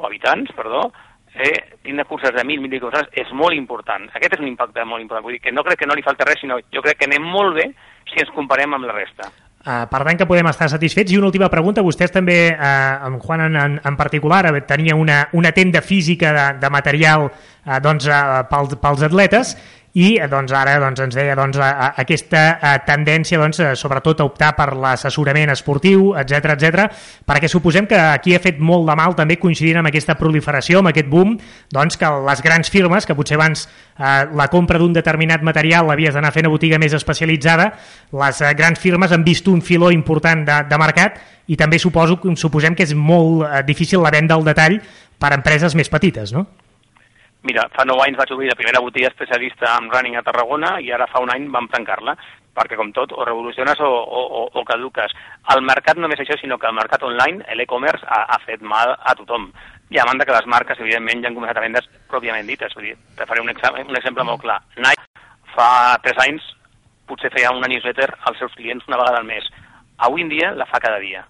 o 0.00 0.06
habitants, 0.08 0.52
perdó, 0.56 0.86
eh, 1.34 1.76
tindre 1.82 2.04
curses 2.04 2.32
de 2.34 2.42
1.000, 2.42 2.66
1.000 2.66 2.80
coses 2.80 3.06
és 3.12 3.30
molt 3.32 3.56
important. 3.56 4.08
Aquest 4.14 4.34
és 4.36 4.42
un 4.42 4.50
impacte 4.50 4.84
molt 4.84 5.02
important. 5.02 5.24
Vull 5.24 5.38
dir 5.38 5.44
que 5.44 5.54
no 5.54 5.64
crec 5.66 5.82
que 5.82 5.90
no 5.90 5.96
li 5.98 6.06
falta 6.06 6.26
res, 6.28 6.40
sinó 6.42 6.58
jo 6.72 6.82
crec 6.82 6.98
que 7.00 7.08
anem 7.10 7.22
molt 7.24 7.56
bé 7.60 7.70
si 8.10 8.20
ens 8.22 8.34
comparem 8.34 8.74
amb 8.74 8.88
la 8.88 8.96
resta. 8.96 9.30
Uh, 9.60 9.84
per 9.92 9.98
tant 10.06 10.16
que 10.16 10.24
podem 10.24 10.48
estar 10.48 10.70
satisfets. 10.72 11.12
I 11.12 11.18
una 11.20 11.28
última 11.28 11.50
pregunta, 11.52 11.84
vostès 11.84 12.14
també, 12.14 12.38
uh, 12.54 13.08
amb 13.10 13.20
Juan 13.20 13.42
en, 13.44 13.58
en, 13.60 13.74
en 13.84 13.96
particular, 13.98 14.46
tenia 14.64 14.96
una, 14.96 15.26
una 15.36 15.52
tenda 15.52 15.82
física 15.84 16.32
de, 16.32 16.46
de 16.62 16.70
material 16.72 17.26
uh, 17.28 17.76
doncs, 17.84 18.08
uh, 18.08 18.40
pels, 18.48 18.78
pels 18.80 19.04
atletes 19.10 19.52
i 19.92 20.14
eh, 20.20 20.26
doncs, 20.30 20.52
ara 20.54 20.76
doncs, 20.78 21.00
ens 21.02 21.16
deia 21.16 21.34
doncs, 21.38 21.58
a, 21.58 21.70
a, 21.70 21.88
aquesta 22.02 22.42
a, 22.52 22.74
eh, 22.76 22.82
tendència 22.86 23.40
doncs, 23.40 23.58
a, 23.60 23.72
sobretot 23.78 24.20
a 24.22 24.26
optar 24.28 24.52
per 24.58 24.68
l'assessorament 24.78 25.50
esportiu, 25.50 26.12
etc 26.20 26.54
etc, 26.54 26.84
perquè 27.26 27.50
suposem 27.50 27.88
que 27.90 27.98
aquí 27.98 28.36
ha 28.36 28.42
fet 28.42 28.60
molt 28.62 28.86
de 28.86 28.96
mal 28.98 29.16
també 29.18 29.38
coincidint 29.40 29.80
amb 29.80 29.90
aquesta 29.90 30.14
proliferació, 30.20 30.78
amb 30.78 30.92
aquest 30.92 31.10
boom, 31.10 31.34
doncs 31.74 31.98
que 31.98 32.12
les 32.28 32.44
grans 32.46 32.70
firmes, 32.70 33.06
que 33.06 33.18
potser 33.18 33.38
abans 33.40 33.66
eh, 33.66 34.30
la 34.30 34.46
compra 34.52 34.78
d'un 34.78 34.94
determinat 34.94 35.42
material 35.42 35.90
l'havies 35.90 36.14
d'anar 36.14 36.32
fent 36.36 36.46
a 36.46 36.54
botiga 36.54 36.78
més 36.78 36.94
especialitzada, 36.94 37.72
les 38.22 38.40
eh, 38.44 38.54
grans 38.54 38.78
firmes 38.78 39.10
han 39.10 39.26
vist 39.26 39.50
un 39.50 39.62
filó 39.62 39.90
important 39.90 40.46
de, 40.46 40.62
de 40.70 40.80
mercat 40.80 41.18
i 41.50 41.58
també 41.58 41.80
suposo, 41.82 42.20
suposem 42.38 42.78
que 42.78 42.86
és 42.86 42.94
molt 42.94 43.42
eh, 43.42 43.62
difícil 43.66 44.04
la 44.06 44.14
venda 44.14 44.38
al 44.38 44.46
detall 44.46 44.78
per 45.18 45.34
a 45.34 45.40
empreses 45.40 45.74
més 45.74 45.90
petites, 45.90 46.30
no? 46.30 46.46
Mira, 47.42 47.64
fa 47.72 47.86
nou 47.88 48.02
anys 48.04 48.18
vaig 48.20 48.34
obrir 48.34 48.50
la 48.50 48.56
primera 48.58 48.82
botiga 48.84 49.08
especialista 49.08 49.72
en 49.78 49.88
running 49.88 50.18
a 50.18 50.22
Tarragona 50.22 50.74
i 50.84 50.90
ara 50.92 51.06
fa 51.08 51.22
un 51.24 51.30
any 51.32 51.46
vam 51.52 51.70
tancar-la, 51.72 52.14
perquè 52.56 52.76
com 52.76 52.90
tot, 52.92 53.14
o 53.16 53.24
revoluciones 53.24 53.80
o, 53.80 53.88
o, 53.88 54.42
o 54.52 54.64
caduques. 54.68 55.14
El 55.54 55.62
mercat 55.64 55.96
no 55.96 56.10
és 56.12 56.20
això, 56.20 56.36
sinó 56.36 56.58
que 56.60 56.68
el 56.68 56.76
mercat 56.76 57.06
online, 57.06 57.46
l'e-commerce, 57.56 58.04
ha, 58.04 58.26
ha 58.34 58.38
fet 58.44 58.60
mal 58.60 58.92
a 58.92 59.16
tothom. 59.16 59.48
I 59.90 59.98
a 59.98 60.06
banda 60.06 60.26
que 60.28 60.36
les 60.36 60.46
marques, 60.52 60.78
evidentment, 60.84 61.24
ja 61.24 61.30
han 61.30 61.38
començat 61.38 61.58
a 61.58 61.64
vendre's 61.64 61.88
pròpiament 62.12 62.46
dites. 62.46 62.76
Vull 62.76 62.90
dir, 62.90 62.96
te 63.16 63.26
faré 63.26 63.42
un, 63.42 63.50
un 63.50 63.98
exemple 63.98 64.26
molt 64.26 64.44
clar. 64.44 64.60
Nike 64.76 65.08
fa 65.56 65.96
tres 66.04 66.20
anys 66.26 66.44
potser 67.10 67.32
feia 67.34 67.50
una 67.56 67.70
newsletter 67.70 68.12
als 68.28 68.38
seus 68.38 68.54
clients 68.54 68.86
una 68.86 69.00
vegada 69.00 69.18
al 69.18 69.26
mes. 69.26 69.48
Avui 69.98 70.22
en 70.22 70.30
dia 70.30 70.52
la 70.54 70.68
fa 70.68 70.78
cada 70.82 71.00
dia, 71.02 71.24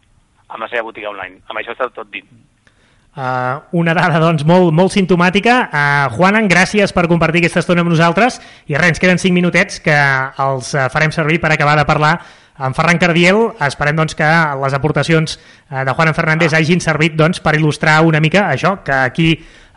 amb 0.48 0.66
la 0.66 0.68
seva 0.68 0.88
botiga 0.90 1.14
online. 1.14 1.40
Amb 1.48 1.62
això 1.62 1.76
està 1.76 1.88
tot 1.94 2.10
dit. 2.12 2.26
Uh, 3.10 3.58
una 3.74 3.90
dada 3.90 4.20
doncs, 4.22 4.44
molt, 4.46 4.70
molt 4.70 4.94
simptomàtica. 4.94 5.54
Uh, 5.66 6.12
Juanan, 6.14 6.46
gràcies 6.46 6.92
per 6.94 7.08
compartir 7.10 7.40
aquesta 7.42 7.58
estona 7.64 7.82
amb 7.82 7.90
nosaltres 7.90 8.36
i 8.70 8.76
res, 8.76 8.92
ens 8.94 9.02
queden 9.02 9.18
5 9.18 9.34
minutets 9.34 9.80
que 9.82 9.96
els 10.44 10.70
uh, 10.76 10.84
farem 10.94 11.10
servir 11.10 11.40
per 11.42 11.50
acabar 11.50 11.74
de 11.80 11.86
parlar 11.88 12.12
amb 12.54 12.76
Ferran 12.76 13.00
Cardiel. 13.02 13.48
Esperem 13.66 13.98
doncs, 13.98 14.14
que 14.14 14.28
les 14.62 14.76
aportacions 14.76 15.38
de 15.70 15.94
Juanan 15.96 16.14
Fernández 16.14 16.54
hagin 16.54 16.82
servit 16.84 17.16
doncs, 17.18 17.40
per 17.42 17.56
il·lustrar 17.58 17.98
una 18.06 18.20
mica 18.22 18.44
això, 18.52 18.76
que 18.84 18.94
aquí 18.94 19.30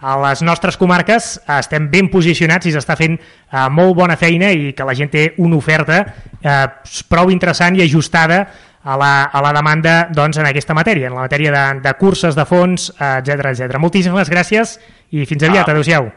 a 0.04 0.17
les 0.19 0.41
nostres 0.43 0.76
comarques 0.78 1.38
estem 1.58 1.88
ben 1.89 2.10
posicionats 2.12 2.67
i 2.67 2.74
s'està 2.76 2.98
fent 3.00 3.15
uh, 3.15 3.69
molt 3.72 3.96
bona 3.98 4.17
feina 4.19 4.52
i 4.52 4.74
que 4.76 4.86
la 4.86 4.93
gent 5.00 5.10
té 5.13 5.30
una 5.39 5.56
oferta 5.56 6.02
uh, 6.04 6.65
prou 7.10 7.32
interessant 7.32 7.80
i 7.80 7.86
ajustada 7.86 8.43
a 8.84 8.98
la, 9.00 9.13
a 9.32 9.41
la 9.41 9.54
demanda 9.56 10.10
doncs, 10.12 10.38
en 10.41 10.50
aquesta 10.50 10.76
matèria, 10.76 11.08
en 11.08 11.15
la 11.15 11.26
matèria 11.26 11.54
de, 11.56 11.63
de 11.86 11.93
curses, 12.00 12.36
de 12.36 12.46
fons, 12.46 12.89
etc 12.98 13.54
etc. 13.54 13.80
Moltíssimes 13.80 14.32
gràcies 14.32 14.76
i 15.12 15.26
fins 15.30 15.48
aviat, 15.48 15.67
ah. 15.67 15.72
adeu-siau. 15.72 16.12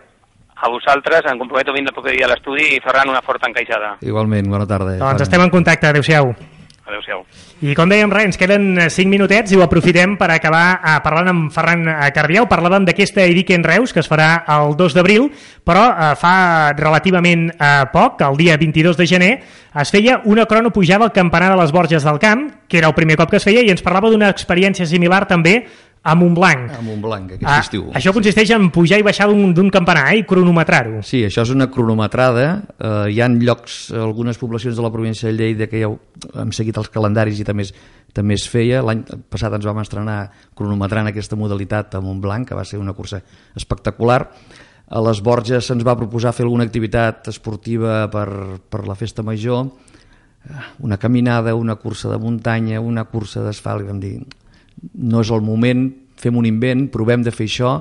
A 0.57 0.71
vosaltres, 0.73 1.27
em 1.31 1.39
comprometo 1.39 1.71
a 1.71 1.77
vindre 1.77 1.93
el 1.93 1.97
proper 1.97 2.15
dia 2.17 2.25
a 2.27 2.33
l'estudi 2.33 2.71
i 2.75 2.83
Ferran 2.83 3.13
una 3.13 3.21
forta 3.23 3.49
encaixada. 3.51 3.97
Igualment, 4.01 4.49
bona 4.51 4.67
tarda. 4.67 4.97
Doncs 5.03 5.27
estem 5.27 5.45
en 5.45 5.53
contacte, 5.53 5.91
adeu-siau. 5.91 6.33
Adéu-siau. 6.87 7.25
I 7.67 7.75
com 7.75 7.91
dèiem, 7.91 8.11
res, 8.15 8.29
ens 8.31 8.39
queden 8.39 8.77
5 8.79 8.95
eh, 9.03 9.11
minutets 9.11 9.51
i 9.51 9.59
ho 9.59 9.65
aprofitem 9.65 10.15
per 10.21 10.29
acabar 10.31 10.79
eh, 10.79 10.95
parlant 11.03 11.33
amb 11.33 11.49
Ferran 11.55 11.83
eh, 11.91 12.11
Cardiau. 12.15 12.47
Parlàvem 12.47 12.87
d'aquesta 12.87 13.25
Edique 13.27 13.57
en 13.59 13.67
Reus, 13.67 13.91
que 13.93 14.05
es 14.05 14.11
farà 14.11 14.45
el 14.55 14.77
2 14.79 14.95
d'abril, 14.95 15.27
però 15.67 15.89
eh, 15.91 16.13
fa 16.21 16.37
relativament 16.79 17.49
eh, 17.51 17.73
poc, 17.91 18.23
el 18.23 18.39
dia 18.39 18.59
22 18.61 19.01
de 19.01 19.09
gener, 19.11 19.33
es 19.77 19.91
feia 19.91 20.21
una 20.25 20.47
crono 20.47 20.71
pujada 20.71 21.05
al 21.05 21.13
campanar 21.13 21.51
de 21.53 21.59
les 21.59 21.75
Borges 21.75 22.07
del 22.07 22.21
Camp, 22.23 22.47
que 22.69 22.79
era 22.79 22.89
el 22.89 22.95
primer 22.95 23.19
cop 23.19 23.35
que 23.35 23.41
es 23.41 23.49
feia, 23.49 23.67
i 23.67 23.75
ens 23.75 23.83
parlava 23.83 24.13
d'una 24.13 24.31
experiència 24.31 24.87
similar 24.87 25.25
també 25.27 25.59
a 26.07 26.15
Montblanc. 26.15 26.71
A 26.79 26.83
Montblanc, 26.87 27.33
aquest 27.35 27.49
ah, 27.51 27.59
estiu. 27.65 27.87
Això 27.99 28.13
consisteix 28.15 28.53
en 28.55 28.69
pujar 28.75 29.01
i 29.01 29.05
baixar 29.07 29.27
d'un 29.29 29.71
campanar 29.75 30.05
eh, 30.13 30.21
i 30.21 30.27
cronometrar-ho. 30.29 31.01
Sí, 31.07 31.25
això 31.27 31.43
és 31.43 31.51
una 31.51 31.67
cronometrada. 31.73 32.45
Eh, 32.79 33.17
hi 33.17 33.19
han 33.25 33.41
llocs, 33.43 33.89
algunes 33.91 34.39
poblacions 34.39 34.79
de 34.79 34.85
la 34.85 34.93
província 34.95 35.27
de 35.27 35.35
Lleida 35.35 35.67
que 35.67 35.83
ja 35.83 35.91
hem 36.43 36.55
seguit 36.55 36.79
els 36.79 36.93
calendaris 36.95 37.43
i 37.43 37.49
també 37.49 37.67
es, 37.67 37.75
també 38.15 38.39
es 38.39 38.47
feia. 38.51 38.85
L'any 38.87 39.03
passat 39.33 39.59
ens 39.59 39.67
vam 39.67 39.83
estrenar 39.83 40.21
cronometrant 40.55 41.11
aquesta 41.11 41.39
modalitat 41.39 41.99
a 41.99 42.05
Montblanc, 42.05 42.47
que 42.47 42.59
va 42.59 42.65
ser 42.69 42.79
una 42.79 42.95
cursa 42.95 43.25
espectacular. 43.59 44.23
A 44.87 45.03
les 45.03 45.19
Borges 45.27 45.67
se'ns 45.67 45.83
va 45.83 45.99
proposar 45.99 46.31
fer 46.37 46.47
alguna 46.47 46.69
activitat 46.69 47.35
esportiva 47.35 48.05
per, 48.13 48.29
per 48.71 48.87
la 48.87 48.95
festa 48.95 49.27
major, 49.27 49.67
eh, 50.47 50.67
una 50.87 51.03
caminada, 51.03 51.59
una 51.59 51.75
cursa 51.83 52.15
de 52.15 52.23
muntanya, 52.23 52.79
una 52.79 53.09
cursa 53.11 53.43
d'asfalt, 53.43 53.83
i 53.83 53.91
vam 53.91 53.99
dir 53.99 54.19
no 54.95 55.23
és 55.25 55.31
el 55.33 55.45
moment, 55.45 55.89
fem 56.21 56.37
un 56.37 56.49
invent, 56.49 56.87
provem 56.93 57.25
de 57.25 57.33
fer 57.35 57.49
això 57.49 57.77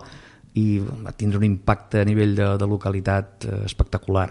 i 0.55 0.79
va 0.79 1.13
tindre 1.15 1.39
un 1.41 1.47
impacte 1.47 2.01
a 2.01 2.07
nivell 2.07 2.35
de, 2.37 2.51
de 2.59 2.67
localitat 2.69 3.47
eh, 3.47 3.61
espectacular. 3.67 4.29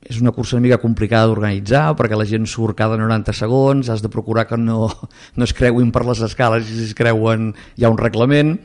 És 0.00 0.18
una 0.18 0.32
cursa 0.32 0.56
una 0.56 0.64
mica 0.64 0.80
complicada 0.80 1.28
d'organitzar 1.28 1.90
perquè 1.98 2.16
la 2.18 2.26
gent 2.26 2.48
surt 2.48 2.78
cada 2.78 2.96
90 2.98 3.34
segons, 3.36 3.90
has 3.92 4.02
de 4.02 4.10
procurar 4.10 4.46
que 4.48 4.58
no, 4.58 4.88
no 5.36 5.46
es 5.46 5.54
creuin 5.54 5.92
per 5.94 6.06
les 6.08 6.22
escales 6.26 6.70
i 6.70 6.78
si 6.78 6.88
es 6.90 6.96
creuen 6.98 7.52
hi 7.76 7.84
ha 7.84 7.92
un 7.92 8.00
reglament 8.00 8.56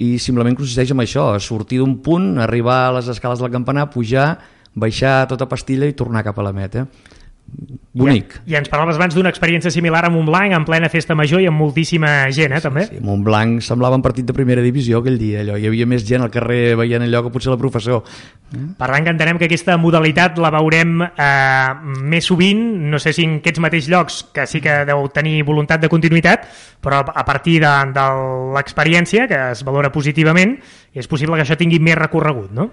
i 0.00 0.16
simplement 0.18 0.56
consisteix 0.58 0.90
en 0.90 1.02
això, 1.02 1.28
sortir 1.38 1.78
d'un 1.82 1.98
punt, 2.02 2.38
arribar 2.42 2.80
a 2.88 2.94
les 2.96 3.10
escales 3.12 3.38
del 3.38 3.52
campanar, 3.52 3.92
pujar, 3.94 4.32
baixar 4.74 5.28
tota 5.30 5.46
pastilla 5.46 5.86
i 5.86 5.94
tornar 5.94 6.24
cap 6.26 6.40
a 6.40 6.46
la 6.46 6.54
meta 6.54 6.88
bonic. 7.94 8.40
I, 8.44 8.52
I 8.52 8.56
ens 8.58 8.68
parlaves 8.68 8.98
abans 8.98 9.14
d'una 9.14 9.30
experiència 9.30 9.70
similar 9.70 10.02
a 10.06 10.10
Montblanc, 10.12 10.52
en 10.56 10.66
plena 10.66 10.90
festa 10.90 11.14
major 11.16 11.42
i 11.42 11.46
amb 11.48 11.60
moltíssima 11.62 12.10
gent, 12.34 12.56
eh, 12.56 12.60
també? 12.62 12.86
Sí, 12.88 12.98
Montblanc 13.04 13.62
semblava 13.64 13.96
un 13.96 14.02
partit 14.04 14.26
de 14.26 14.34
primera 14.36 14.64
divisió 14.64 15.00
aquell 15.00 15.18
dia, 15.20 15.44
allò. 15.44 15.56
Hi 15.60 15.68
havia 15.70 15.86
més 15.86 16.04
gent 16.06 16.24
al 16.24 16.32
carrer 16.34 16.74
veient 16.80 17.06
allò 17.06 17.22
que 17.24 17.32
potser 17.34 17.52
la 17.54 17.58
professor. 17.60 18.02
Per 18.54 18.88
tant, 18.88 19.06
que 19.06 19.14
entenem 19.14 19.38
que 19.38 19.46
aquesta 19.48 19.76
modalitat 19.80 20.38
la 20.42 20.50
veurem 20.54 20.96
eh, 21.06 21.96
més 22.02 22.26
sovint, 22.26 22.64
no 22.90 23.00
sé 23.02 23.14
si 23.14 23.26
en 23.28 23.38
aquests 23.38 23.62
mateixos 23.62 23.90
llocs, 23.92 24.20
que 24.34 24.46
sí 24.50 24.62
que 24.64 24.82
deu 24.88 25.06
tenir 25.14 25.40
voluntat 25.46 25.82
de 25.82 25.90
continuïtat, 25.92 26.48
però 26.82 27.04
a 27.06 27.24
partir 27.26 27.60
de, 27.62 27.74
de 27.94 28.08
l'experiència, 28.56 29.28
que 29.30 29.40
es 29.54 29.62
valora 29.66 29.92
positivament, 29.94 30.58
és 30.94 31.10
possible 31.10 31.38
que 31.38 31.46
això 31.46 31.58
tingui 31.58 31.80
més 31.82 31.98
recorregut, 31.98 32.50
no? 32.54 32.70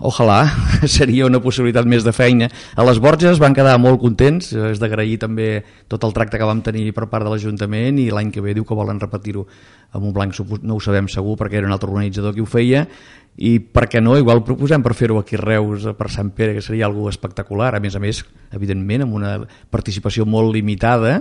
Ojalà, 0.00 0.44
seria 0.86 1.26
una 1.26 1.40
possibilitat 1.42 1.86
més 1.88 2.04
de 2.06 2.12
feina. 2.14 2.48
A 2.78 2.84
les 2.86 3.00
Borges 3.02 3.40
van 3.42 3.54
quedar 3.56 3.74
molt 3.82 3.98
contents, 4.02 4.52
és 4.70 4.78
d'agrair 4.78 5.18
també 5.24 5.48
tot 5.90 6.04
el 6.06 6.14
tracte 6.14 6.38
que 6.38 6.46
vam 6.46 6.62
tenir 6.62 6.92
per 6.94 7.08
part 7.10 7.26
de 7.26 7.32
l'Ajuntament 7.32 7.98
i 7.98 8.08
l'any 8.14 8.30
que 8.34 8.44
ve 8.44 8.54
diu 8.54 8.66
que 8.68 8.78
volen 8.78 9.00
repetir-ho 9.02 9.46
amb 9.96 10.04
un 10.04 10.12
blanc, 10.14 10.36
no 10.62 10.76
ho 10.76 10.82
sabem 10.84 11.08
segur 11.10 11.34
perquè 11.40 11.58
era 11.58 11.66
un 11.66 11.74
altre 11.74 11.90
organitzador 11.90 12.36
qui 12.36 12.44
ho 12.44 12.48
feia. 12.48 12.86
I 13.38 13.58
per 13.62 13.86
què 13.90 14.02
no, 14.02 14.16
igual 14.18 14.42
proposem 14.46 14.82
per 14.82 14.96
fer-ho 14.98 15.20
aquí 15.20 15.38
a 15.38 15.42
Reus, 15.42 15.86
per 15.98 16.10
Sant 16.10 16.32
Pere, 16.34 16.56
que 16.56 16.62
seria 16.62 16.86
algo 16.86 17.06
espectacular, 17.10 17.74
a 17.74 17.80
més 17.82 17.94
a 17.94 18.02
més, 18.02 18.24
evidentment, 18.54 19.06
amb 19.06 19.14
una 19.18 19.36
participació 19.70 20.26
molt 20.26 20.50
limitada, 20.56 21.20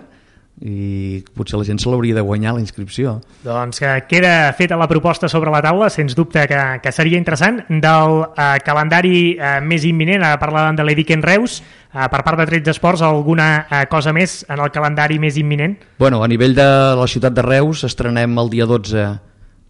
i 0.58 1.22
potser 1.38 1.60
la 1.60 1.66
gent 1.68 1.78
se 1.78 1.90
l'hauria 1.90 2.16
de 2.18 2.24
guanyar 2.26 2.56
la 2.56 2.62
inscripció. 2.64 3.20
Doncs 3.46 3.78
que 3.84 3.92
queda 4.10 4.52
feta 4.58 4.78
la 4.80 4.88
proposta 4.90 5.30
sobre 5.30 5.52
la 5.54 5.62
taula, 5.62 5.90
sens 5.94 6.16
dubte 6.18 6.48
que, 6.50 6.62
que 6.82 6.94
seria 6.96 7.20
interessant. 7.20 7.62
Del 7.70 8.24
eh, 8.26 8.48
calendari 8.66 9.20
eh, 9.38 9.60
més 9.62 9.86
imminent, 9.86 10.26
ara 10.26 10.42
parlàvem 10.42 10.80
de 10.80 10.88
l'Edic 10.88 11.14
en 11.14 11.22
Reus, 11.26 11.60
eh, 11.62 12.08
per 12.10 12.24
part 12.26 12.42
de 12.42 12.48
13 12.50 12.74
esports, 12.74 13.06
alguna 13.06 13.68
eh, 13.70 13.86
cosa 13.92 14.16
més 14.18 14.40
en 14.50 14.64
el 14.64 14.74
calendari 14.74 15.22
més 15.22 15.38
imminent? 15.38 15.78
Bueno, 16.02 16.24
a 16.26 16.32
nivell 16.32 16.58
de 16.58 16.68
la 16.98 17.08
ciutat 17.08 17.38
de 17.38 17.46
Reus 17.46 17.86
estrenem 17.86 18.38
el 18.42 18.50
dia 18.50 18.66
12 18.66 19.08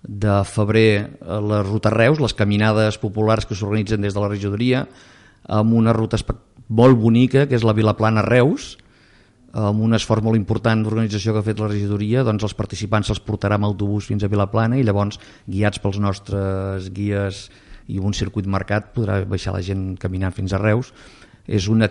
de 0.08 0.42
febrer 0.48 1.20
la 1.20 1.62
ruta 1.68 1.92
Reus, 1.92 2.22
les 2.24 2.34
caminades 2.38 2.96
populars 3.02 3.46
que 3.46 3.58
s'organitzen 3.58 4.06
des 4.06 4.16
de 4.16 4.24
la 4.24 4.30
regidoria, 4.32 4.86
amb 5.52 5.74
una 5.76 5.92
ruta 5.92 6.20
molt 6.68 7.00
bonica, 7.00 7.44
que 7.48 7.56
és 7.60 7.66
la 7.68 7.76
Vilaplana 7.76 8.24
Reus, 8.24 8.78
amb 9.54 9.82
un 9.82 9.96
esforç 9.96 10.24
molt 10.26 10.38
important 10.38 10.84
d'organització 10.84 11.34
que 11.34 11.42
ha 11.42 11.46
fet 11.46 11.62
la 11.62 11.70
regidoria, 11.70 12.26
doncs 12.28 12.44
els 12.44 12.56
participants 12.58 13.08
se'ls 13.08 13.24
portarà 13.24 13.56
amb 13.56 13.70
autobús 13.70 14.10
fins 14.10 14.24
a 14.24 14.32
Vilaplana 14.32 14.78
i 14.78 14.84
llavors, 14.84 15.22
guiats 15.48 15.80
pels 15.80 16.02
nostres 16.04 16.90
guies 16.94 17.48
i 17.88 18.02
un 18.04 18.14
circuit 18.14 18.48
marcat, 18.48 18.92
podrà 18.94 19.22
baixar 19.26 19.56
la 19.56 19.64
gent 19.64 19.96
caminant 19.98 20.36
fins 20.36 20.54
a 20.54 20.60
Reus. 20.60 20.92
És 21.48 21.70
una 21.72 21.88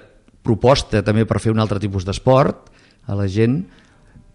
proposta 0.46 1.02
també 1.02 1.24
per 1.26 1.40
fer 1.42 1.54
un 1.54 1.62
altre 1.62 1.80
tipus 1.82 2.04
d'esport 2.04 2.68
a 3.08 3.16
la 3.16 3.26
gent 3.26 3.62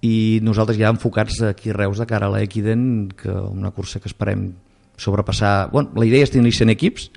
i 0.02 0.42
nosaltres 0.42 0.80
ja 0.80 0.90
enfocats 0.90 1.44
aquí 1.46 1.70
a 1.70 1.78
Reus 1.78 2.02
de 2.02 2.08
cara 2.10 2.28
a 2.28 2.34
l'Equiden, 2.34 3.12
que 3.16 3.32
una 3.32 3.72
cursa 3.72 4.02
que 4.02 4.10
esperem 4.10 4.50
sobrepassar... 4.98 5.70
Bueno, 5.72 5.94
la 5.96 6.08
idea 6.10 6.26
és 6.26 6.34
tenir 6.34 6.54
100 6.58 6.74
equips, 6.74 7.12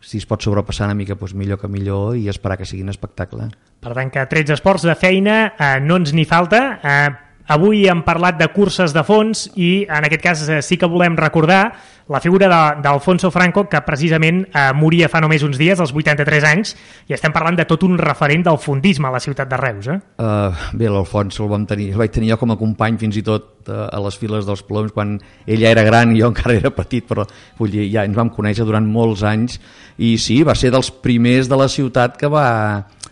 si 0.00 0.18
es 0.18 0.26
pot 0.26 0.42
sobrepassar 0.42 0.88
una 0.88 0.96
mica 0.98 1.14
doncs 1.14 1.34
millor 1.36 1.60
que 1.60 1.68
millor 1.68 2.16
i 2.16 2.28
esperar 2.32 2.58
que 2.58 2.68
sigui 2.68 2.82
un 2.82 2.92
espectacle. 2.92 3.50
Per 3.80 3.96
tant 3.96 4.12
que 4.12 4.24
13 4.28 4.56
esports 4.56 4.86
de 4.88 4.96
feina 4.96 5.40
eh, 5.52 5.76
no 5.84 6.00
ens 6.00 6.14
n'hi 6.16 6.24
falta. 6.28 6.62
Eh, 6.82 7.10
avui 7.50 7.86
hem 7.90 8.04
parlat 8.06 8.38
de 8.38 8.48
curses 8.54 8.94
de 8.94 9.02
fons 9.06 9.48
i 9.58 9.84
en 9.90 10.06
aquest 10.06 10.22
cas 10.22 10.44
eh, 10.48 10.60
sí 10.62 10.78
que 10.78 10.88
volem 10.90 11.18
recordar 11.18 11.64
la 12.10 12.18
figura 12.18 12.48
d'Alfonso 12.82 13.30
Franco 13.30 13.68
que 13.70 13.78
precisament 13.86 14.40
eh, 14.50 14.70
moria 14.74 15.06
fa 15.08 15.20
només 15.22 15.44
uns 15.46 15.58
dies, 15.60 15.78
als 15.78 15.92
83 15.94 16.46
anys, 16.48 16.72
i 17.06 17.14
estem 17.14 17.30
parlant 17.30 17.54
de 17.58 17.66
tot 17.70 17.84
un 17.86 17.94
referent 18.00 18.42
del 18.48 18.58
fondisme 18.58 19.06
a 19.06 19.12
la 19.14 19.20
ciutat 19.22 19.46
de 19.50 19.60
Reus. 19.60 19.86
Eh? 19.86 19.98
Uh, 20.18 20.50
bé, 20.74 20.88
l'Alfonso 20.90 21.44
el 21.46 21.52
vam 21.52 21.68
tenir, 21.70 21.92
el 21.94 22.02
vaig 22.02 22.10
tenir 22.10 22.32
jo 22.32 22.40
com 22.40 22.50
a 22.50 22.58
company 22.58 22.98
fins 22.98 23.20
i 23.20 23.22
tot 23.26 23.70
uh, 23.70 23.86
a 23.86 24.02
les 24.02 24.18
files 24.18 24.48
dels 24.48 24.64
ploms 24.66 24.90
quan 24.96 25.14
ella 25.46 25.70
era 25.70 25.86
gran 25.86 26.10
i 26.10 26.18
jo 26.18 26.30
encara 26.34 26.58
era 26.58 26.74
petit, 26.74 27.06
però 27.06 27.28
vull 27.60 27.70
dir, 27.70 27.86
ja 27.94 28.02
ens 28.08 28.18
vam 28.18 28.34
conèixer 28.34 28.66
durant 28.66 28.90
molts 28.90 29.22
anys 29.22 29.60
i 30.02 30.16
sí, 30.18 30.42
va 30.42 30.58
ser 30.58 30.74
dels 30.74 30.90
primers 30.90 31.46
de 31.46 31.62
la 31.62 31.70
ciutat 31.70 32.18
que 32.18 32.30
va 32.30 32.48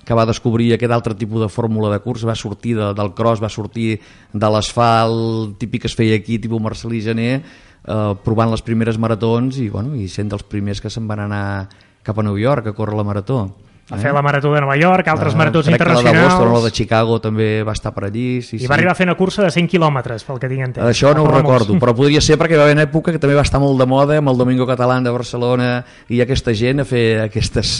que 0.08 0.16
va 0.16 0.24
descobrir 0.24 0.70
aquest 0.72 0.92
altre 0.94 1.12
tipus 1.12 1.44
de 1.44 1.50
fórmula 1.52 1.92
de 1.92 2.00
curs, 2.00 2.24
va 2.24 2.36
sortir 2.38 2.78
de, 2.78 2.92
del 2.96 3.12
cross, 3.12 3.42
va 3.44 3.52
sortir 3.52 3.98
de 4.32 4.48
l'asfalt 4.54 5.58
típic 5.60 5.84
que 5.84 5.90
es 5.92 5.96
feia 5.98 6.16
aquí, 6.16 6.38
tipus 6.40 6.62
Marcelí 6.64 7.02
Gené, 7.04 7.30
eh, 7.36 8.12
provant 8.24 8.48
les 8.48 8.64
primeres 8.64 8.96
maratons 8.96 9.60
i, 9.60 9.68
bueno, 9.68 9.92
i 10.00 10.08
sent 10.08 10.32
dels 10.32 10.46
primers 10.48 10.80
que 10.80 10.88
se'n 10.88 11.04
van 11.10 11.26
anar 11.26 11.44
cap 12.02 12.16
a 12.16 12.24
New 12.24 12.38
York 12.40 12.70
a 12.70 12.72
córrer 12.72 12.96
la 12.96 13.04
marató. 13.04 13.42
A 13.88 13.96
fer 13.96 14.12
la 14.12 14.20
marató 14.20 14.50
de 14.52 14.60
Nova 14.60 14.76
York, 14.76 15.06
altres 15.08 15.32
ah, 15.32 15.38
maratons 15.40 15.68
internacionals... 15.68 16.04
Crec 16.04 16.12
que 16.12 16.16
la 16.16 16.24
de 16.24 16.28
Boston 16.28 16.48
o 16.48 16.56
la 16.58 16.64
de 16.64 16.72
Chicago 16.76 17.20
també 17.24 17.46
va 17.64 17.72
estar 17.76 17.92
per 17.96 18.04
allí. 18.08 18.26
Sí, 18.44 18.58
I 18.60 18.68
va 18.68 18.76
arribar 18.76 18.92
a 18.92 18.98
fer 18.98 19.06
una 19.08 19.16
cursa 19.16 19.44
de 19.44 19.52
100 19.52 19.68
quilòmetres, 19.72 20.24
pel 20.28 20.40
que 20.40 20.50
tinc 20.52 20.66
entès. 20.66 20.84
Això 20.84 21.14
no 21.16 21.24
ho 21.24 21.30
recordo, 21.32 21.76
però 21.80 21.94
podria 22.00 22.20
ser 22.24 22.36
perquè 22.40 22.56
va 22.60 22.66
haver 22.66 22.76
una 22.76 22.84
època 22.84 23.12
que 23.12 23.20
també 23.20 23.36
va 23.36 23.44
estar 23.48 23.60
molt 23.60 23.80
de 23.80 23.88
moda 23.88 24.20
amb 24.20 24.32
el 24.32 24.40
Domingo 24.40 24.68
Català 24.68 25.00
de 25.00 25.12
Barcelona 25.12 25.70
i 26.12 26.20
aquesta 26.24 26.52
gent 26.52 26.84
a 26.84 26.88
fer 26.88 27.06
aquestes 27.24 27.78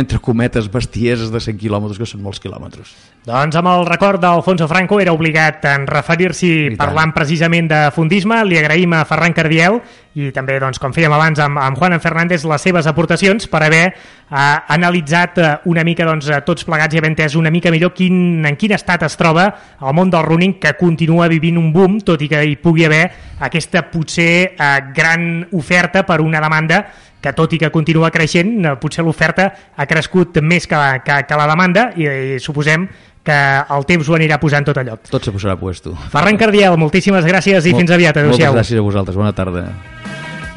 entre 0.00 0.18
cometes, 0.18 0.70
bestieses 0.70 1.30
de 1.32 1.40
100 1.40 1.58
quilòmetres, 1.60 1.98
que 2.00 2.08
són 2.08 2.22
molts 2.24 2.40
quilòmetres. 2.42 2.94
Doncs 3.24 3.56
amb 3.56 3.70
el 3.70 3.86
record 3.88 4.20
d'Alfonso 4.20 4.68
Franco 4.68 4.98
era 5.00 5.14
obligat 5.16 5.64
en 5.70 5.86
referir-s'hi 5.88 6.74
parlant 6.76 7.14
precisament 7.16 7.70
de 7.70 7.78
fundisme. 7.94 8.42
Li 8.44 8.58
agraïm 8.60 8.92
a 8.92 9.04
Ferran 9.08 9.32
Cardiel 9.36 9.78
i 10.14 10.28
també, 10.34 10.58
doncs, 10.62 10.78
com 10.78 10.92
fèiem 10.94 11.12
abans 11.14 11.40
amb, 11.42 11.58
amb 11.58 11.78
Juan 11.78 11.96
Fernández, 12.02 12.44
les 12.46 12.66
seves 12.68 12.86
aportacions 12.86 13.48
per 13.50 13.62
haver 13.66 13.84
eh, 13.88 14.58
analitzat 14.76 15.40
eh, 15.40 15.48
una 15.70 15.82
mica 15.86 16.06
doncs, 16.06 16.28
tots 16.46 16.66
plegats 16.68 16.94
i 16.94 17.00
haver 17.00 17.10
entès 17.10 17.34
una 17.40 17.50
mica 17.50 17.72
millor 17.74 17.94
quin, 17.96 18.44
en 18.46 18.58
quin 18.60 18.76
estat 18.76 19.02
es 19.08 19.18
troba 19.18 19.48
el 19.80 19.96
món 19.96 20.12
del 20.12 20.26
running 20.26 20.58
que 20.62 20.76
continua 20.78 21.26
vivint 21.32 21.58
un 21.58 21.72
boom, 21.74 21.98
tot 22.06 22.22
i 22.22 22.30
que 22.30 22.44
hi 22.44 22.54
pugui 22.60 22.86
haver 22.86 23.02
aquesta 23.48 23.86
potser 23.90 24.30
eh, 24.52 24.70
gran 24.94 25.48
oferta 25.52 26.04
per 26.06 26.20
una 26.22 26.44
demanda 26.44 26.84
que 27.24 27.32
tot 27.32 27.56
i 27.56 27.60
que 27.62 27.72
continua 27.72 28.12
creixent, 28.12 28.54
eh, 28.60 28.76
potser 28.80 29.04
l'oferta 29.06 29.48
ha 29.76 29.88
crescut 29.88 30.42
més 30.44 30.68
que, 30.68 30.80
que, 31.06 31.18
que 31.24 31.40
la 31.40 31.48
demanda 31.48 31.88
i, 31.96 32.08
i 32.36 32.38
suposem 32.42 32.86
que 33.24 33.36
el 33.72 33.86
temps 33.88 34.08
ho 34.10 34.16
anirà 34.18 34.36
posant 34.40 34.66
tot 34.68 34.76
a 34.76 34.84
lloc. 34.84 35.08
Tot 35.08 35.24
se 35.24 35.32
posarà 35.32 35.56
puesto. 35.56 35.94
Ferran 36.12 36.36
Cardiel, 36.36 36.76
moltíssimes 36.76 37.24
gràcies 37.24 37.64
i 37.64 37.72
Mol, 37.72 37.80
fins 37.80 37.94
aviat. 37.96 38.20
Adéu-siau. 38.20 38.52
Moltes 38.52 38.60
gràcies 38.60 38.82
a 38.82 38.84
vosaltres. 38.84 39.16
Bona 39.16 39.32
tarda. 39.32 39.64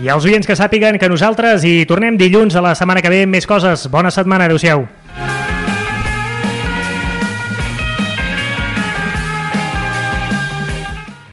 I 0.03 0.11
als 0.13 0.27
oients 0.27 0.45
que 0.45 0.57
sàpiguen 0.59 0.99
que 1.01 1.07
nosaltres 1.09 1.63
hi 1.65 1.79
tornem 1.89 2.19
dilluns 2.19 2.59
a 2.59 2.61
la 2.61 2.75
setmana 2.77 3.01
que 3.01 3.13
ve 3.13 3.23
més 3.25 3.47
coses. 3.49 3.87
Bona 3.89 4.11
setmana. 4.13 4.51
Adéu-siau. 4.51 4.83